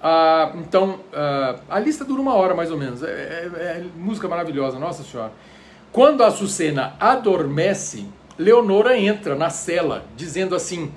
Ah, 0.00 0.52
então, 0.54 1.00
ah, 1.12 1.56
a 1.68 1.80
lista 1.80 2.04
dura 2.04 2.22
uma 2.22 2.34
hora 2.34 2.54
mais 2.54 2.70
ou 2.70 2.78
menos. 2.78 3.02
É, 3.02 3.08
é, 3.08 3.58
é 3.58 3.84
música 3.96 4.28
maravilhosa, 4.28 4.78
nossa 4.78 5.02
senhora. 5.02 5.32
Quando 5.94 6.24
a 6.24 6.26
Açucena 6.26 6.96
adormece, 6.98 8.04
Leonora 8.36 8.98
entra 8.98 9.36
na 9.36 9.48
cela, 9.48 10.04
dizendo 10.16 10.56
assim: 10.56 10.90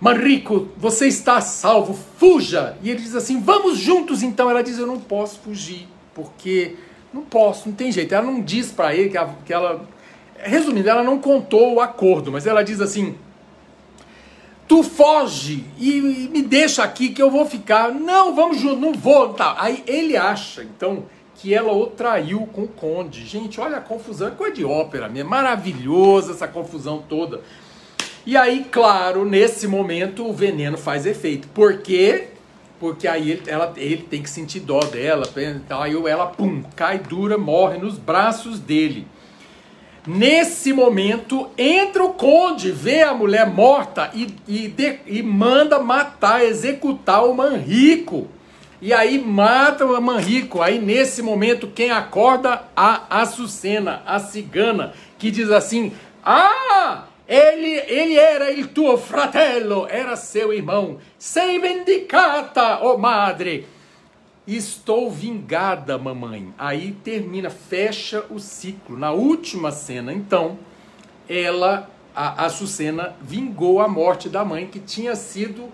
Manrico, 0.00 0.66
você 0.76 1.06
está 1.06 1.40
salvo, 1.40 1.96
fuja! 2.18 2.76
E 2.82 2.90
ele 2.90 3.00
diz 3.00 3.14
assim: 3.14 3.40
Vamos 3.40 3.78
juntos 3.78 4.20
então. 4.20 4.50
Ela 4.50 4.60
diz: 4.60 4.78
Eu 4.78 4.86
não 4.88 4.98
posso 4.98 5.38
fugir, 5.38 5.86
porque 6.12 6.74
não 7.14 7.22
posso, 7.22 7.68
não 7.68 7.76
tem 7.76 7.92
jeito. 7.92 8.16
Ela 8.16 8.26
não 8.26 8.40
diz 8.40 8.72
para 8.72 8.92
ele 8.92 9.10
que, 9.10 9.16
a, 9.16 9.32
que 9.46 9.52
ela. 9.52 9.88
Resumindo, 10.36 10.90
ela 10.90 11.04
não 11.04 11.20
contou 11.20 11.74
o 11.74 11.80
acordo, 11.80 12.32
mas 12.32 12.44
ela 12.44 12.64
diz 12.64 12.80
assim: 12.80 13.14
Tu 14.66 14.82
foge 14.82 15.64
e, 15.78 15.98
e 15.98 16.28
me 16.32 16.42
deixa 16.42 16.82
aqui 16.82 17.10
que 17.10 17.22
eu 17.22 17.30
vou 17.30 17.46
ficar. 17.46 17.94
Não, 17.94 18.34
vamos 18.34 18.58
juntos, 18.58 18.80
não 18.80 18.92
vou. 18.92 19.34
Tá. 19.34 19.54
Aí 19.56 19.84
ele 19.86 20.16
acha, 20.16 20.64
então 20.64 21.04
que 21.36 21.54
ela 21.54 21.72
o 21.72 21.86
traiu 21.86 22.48
com 22.52 22.62
o 22.62 22.68
conde. 22.68 23.24
Gente, 23.24 23.60
olha 23.60 23.78
a 23.78 23.80
confusão, 23.80 24.28
é 24.28 24.30
coisa 24.30 24.54
de 24.54 24.64
ópera 24.64 25.08
mesmo, 25.08 25.30
maravilhosa 25.30 26.32
essa 26.32 26.46
confusão 26.46 27.02
toda. 27.08 27.40
E 28.24 28.36
aí, 28.36 28.64
claro, 28.70 29.24
nesse 29.24 29.66
momento 29.66 30.28
o 30.28 30.32
veneno 30.32 30.78
faz 30.78 31.06
efeito. 31.06 31.48
Por 31.48 31.78
quê? 31.78 32.28
Porque 32.78 33.08
aí 33.08 33.32
ele, 33.32 33.42
ela, 33.46 33.72
ele 33.76 34.02
tem 34.02 34.22
que 34.22 34.30
sentir 34.30 34.60
dó 34.60 34.80
dela, 34.80 35.24
aí 35.70 35.96
ela, 36.08 36.26
pum, 36.26 36.62
cai 36.76 36.98
dura, 36.98 37.36
morre 37.38 37.78
nos 37.78 37.98
braços 37.98 38.58
dele. 38.58 39.06
Nesse 40.06 40.72
momento, 40.72 41.48
entra 41.56 42.02
o 42.02 42.12
conde, 42.14 42.72
vê 42.72 43.02
a 43.02 43.14
mulher 43.14 43.46
morta 43.48 44.10
e, 44.12 44.34
e, 44.48 44.68
de, 44.68 44.98
e 45.06 45.22
manda 45.22 45.78
matar, 45.78 46.44
executar 46.44 47.24
o 47.24 47.34
Manrico. 47.34 48.26
E 48.82 48.92
aí 48.92 49.16
mata 49.16 49.86
o 49.86 50.02
Manrico. 50.02 50.60
Aí 50.60 50.80
nesse 50.80 51.22
momento 51.22 51.68
quem 51.68 51.92
acorda 51.92 52.64
a 52.74 53.20
Açucena, 53.20 54.02
a 54.04 54.18
cigana, 54.18 54.92
que 55.16 55.30
diz 55.30 55.52
assim: 55.52 55.92
"Ah, 56.24 57.04
ele 57.28 57.80
ele 57.86 58.16
era 58.16 58.50
il 58.50 58.66
tuo 58.66 58.98
fratello, 58.98 59.86
era 59.88 60.16
seu 60.16 60.52
irmão. 60.52 60.98
Sei 61.16 61.60
vendicata, 61.60 62.80
oh 62.82 62.98
madre." 62.98 63.68
Estou 64.44 65.08
vingada, 65.08 65.96
mamãe. 65.96 66.52
Aí 66.58 66.90
termina, 67.04 67.48
fecha 67.48 68.24
o 68.28 68.40
ciclo. 68.40 68.98
Na 68.98 69.12
última 69.12 69.70
cena, 69.70 70.12
então, 70.12 70.58
ela, 71.28 71.88
a 72.12 72.46
Açucena, 72.46 73.14
vingou 73.22 73.80
a 73.80 73.86
morte 73.86 74.28
da 74.28 74.44
mãe 74.44 74.66
que 74.66 74.80
tinha 74.80 75.14
sido 75.14 75.70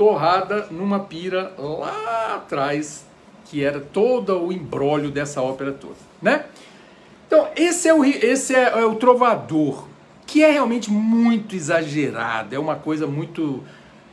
torrada 0.00 0.66
numa 0.70 1.00
pira 1.00 1.52
lá 1.58 2.36
atrás, 2.36 3.04
que 3.44 3.62
era 3.62 3.78
todo 3.78 4.46
o 4.46 4.50
embrólio 4.50 5.10
dessa 5.10 5.42
ópera 5.42 5.72
toda, 5.72 5.96
né? 6.22 6.46
Então, 7.26 7.48
esse 7.54 7.86
é 7.86 7.92
o, 7.92 8.02
esse 8.02 8.54
é, 8.54 8.62
é 8.62 8.86
o 8.86 8.94
trovador, 8.94 9.86
que 10.26 10.42
é 10.42 10.50
realmente 10.50 10.90
muito 10.90 11.54
exagerado, 11.54 12.54
é 12.54 12.58
uma 12.58 12.76
coisa 12.76 13.06
muito 13.06 13.62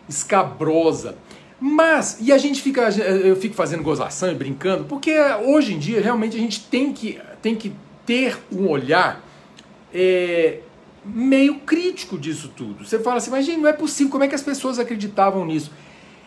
escabrosa. 0.09 1.15
Mas, 1.57 2.17
e 2.19 2.33
a 2.33 2.37
gente 2.37 2.61
fica, 2.61 2.89
eu 2.89 3.37
fico 3.37 3.55
fazendo 3.55 3.81
gozação 3.81 4.29
e 4.29 4.35
brincando, 4.35 4.83
porque 4.83 5.17
hoje 5.45 5.73
em 5.73 5.79
dia 5.79 6.01
realmente 6.01 6.35
a 6.35 6.39
gente 6.39 6.65
tem 6.65 6.91
que, 6.91 7.17
tem 7.41 7.55
que 7.55 7.71
ter 8.05 8.37
um 8.51 8.67
olhar 8.67 9.23
é, 9.93 10.59
meio 11.13 11.59
crítico 11.59 12.17
disso 12.17 12.51
tudo. 12.55 12.85
Você 12.85 12.99
fala 12.99 13.17
assim, 13.17 13.31
mas 13.31 13.45
gente, 13.45 13.59
não 13.59 13.69
é 13.69 13.73
possível, 13.73 14.11
como 14.11 14.23
é 14.23 14.27
que 14.27 14.35
as 14.35 14.41
pessoas 14.41 14.79
acreditavam 14.79 15.45
nisso? 15.45 15.71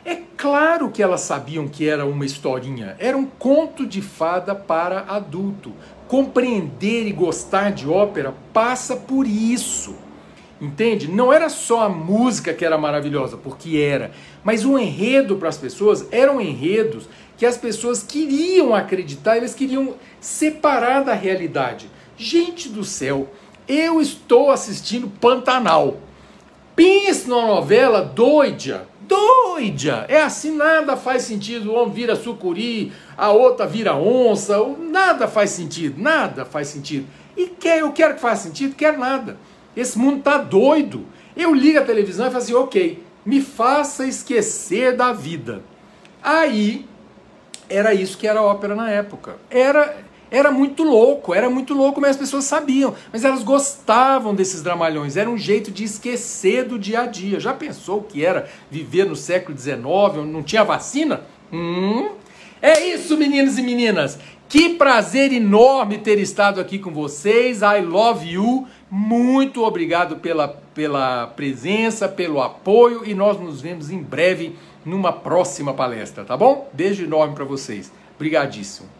É 0.05 0.17
claro 0.37 0.91
que 0.91 1.03
elas 1.03 1.21
sabiam 1.21 1.69
que 1.69 1.89
era 1.89 2.07
uma 2.07 2.25
historinha, 2.25 2.97
era 2.99 3.17
um 3.17 3.27
conto 3.27 3.87
de 3.87 4.01
fada 4.01 4.55
para 4.55 5.01
adulto. 5.01 5.73
Compreender 6.09 7.07
e 7.07 7.13
gostar 7.13 7.71
de 7.71 7.89
ópera 7.89 8.35
passa 8.53 8.97
por 8.97 9.27
isso. 9.27 9.95
Entende? 10.61 11.09
Não 11.09 11.33
era 11.33 11.49
só 11.49 11.83
a 11.83 11.89
música 11.89 12.53
que 12.53 12.65
era 12.65 12.77
maravilhosa, 12.77 13.37
porque 13.37 13.79
era, 13.79 14.11
mas 14.45 14.65
o 14.65 14.79
enredo 14.79 15.37
para 15.37 15.49
as 15.49 15.57
pessoas 15.57 16.07
eram 16.11 16.41
enredos 16.41 17.09
que 17.39 17.47
as 17.47 17.57
pessoas 17.57 18.03
queriam 18.03 18.75
acreditar, 18.75 19.39
eles 19.39 19.55
queriam 19.55 19.95
separar 20.21 21.03
da 21.03 21.15
realidade. 21.15 21.89
Gente 22.15 22.69
do 22.69 22.85
céu, 22.85 23.33
eu 23.71 24.01
estou 24.01 24.51
assistindo 24.51 25.09
Pantanal. 25.21 25.99
Pense 26.75 27.29
numa 27.29 27.47
novela 27.47 28.03
doida, 28.03 28.89
doida. 29.03 30.07
É 30.09 30.23
assim, 30.23 30.57
nada 30.57 30.97
faz 30.97 31.23
sentido. 31.23 31.73
Homem 31.73 31.95
vira 31.95 32.17
sucuri, 32.17 32.93
a 33.17 33.31
outra 33.31 33.67
vira 33.67 33.95
onça, 33.95 34.59
nada 34.79 35.29
faz 35.29 35.51
sentido, 35.51 36.03
nada 36.03 36.45
faz 36.45 36.67
sentido. 36.67 37.07
E 37.37 37.47
quer, 37.47 37.81
eu 37.81 37.93
quero 37.93 38.15
que 38.15 38.21
faça 38.21 38.49
sentido, 38.49 38.75
quer 38.75 38.99
nada. 38.99 39.39
Esse 39.77 39.97
mundo 39.97 40.21
tá 40.23 40.37
doido. 40.37 41.07
Eu 41.37 41.55
ligo 41.55 41.79
a 41.79 41.85
televisão 41.85 42.27
e 42.27 42.31
falo 42.31 42.43
assim, 42.43 42.55
ok, 42.55 43.03
me 43.25 43.41
faça 43.41 44.05
esquecer 44.05 44.97
da 44.97 45.13
vida. 45.13 45.63
Aí, 46.21 46.87
era 47.69 47.95
isso 47.95 48.19
que 48.19 48.27
era 48.27 48.43
ópera 48.43 48.75
na 48.75 48.91
época. 48.91 49.37
Era, 49.49 49.97
era 50.31 50.51
muito 50.51 50.85
louco, 50.85 51.35
era 51.35 51.51
muito 51.51 51.75
louco, 51.75 52.01
mas 52.01 52.11
as 52.11 52.17
pessoas 52.17 52.45
sabiam. 52.45 52.95
Mas 53.13 53.25
elas 53.25 53.43
gostavam 53.43 54.35
desses 54.35 54.63
dramalhões. 54.63 55.17
Era 55.17 55.29
um 55.29 55.37
jeito 55.37 55.71
de 55.71 55.83
esquecer 55.83 56.65
do 56.65 56.79
dia 56.79 57.01
a 57.01 57.07
dia. 57.07 57.41
Já 57.41 57.53
pensou 57.53 57.99
o 57.99 58.03
que 58.05 58.25
era 58.25 58.49
viver 58.71 59.05
no 59.05 59.17
século 59.17 59.59
XIX, 59.59 59.79
onde 59.85 60.31
não 60.31 60.43
tinha 60.43 60.63
vacina? 60.63 61.23
Hum. 61.53 62.11
É 62.63 62.79
isso, 62.87 63.17
meninos 63.17 63.59
e 63.59 63.63
meninas. 63.63 64.19
Que 64.49 64.71
prazer 64.71 65.33
enorme 65.33 65.99
ter 65.99 66.19
estado 66.19 66.61
aqui 66.61 66.79
com 66.79 66.93
vocês. 66.93 67.63
I 67.63 67.81
love 67.81 68.29
you. 68.29 68.67
Muito 68.91 69.65
obrigado 69.65 70.17
pela, 70.17 70.49
pela 70.49 71.29
presença, 71.29 72.09
pelo 72.09 72.41
apoio 72.41 73.03
e 73.05 73.15
nós 73.15 73.41
nos 73.41 73.61
vemos 73.61 73.91
em 73.91 74.03
breve 74.03 74.57
numa 74.85 75.13
próxima 75.13 75.73
palestra, 75.73 76.25
tá 76.25 76.37
bom? 76.37 76.69
Beijo 76.73 77.05
enorme 77.05 77.35
para 77.35 77.45
vocês. 77.45 77.93
Obrigadíssimo. 78.17 79.00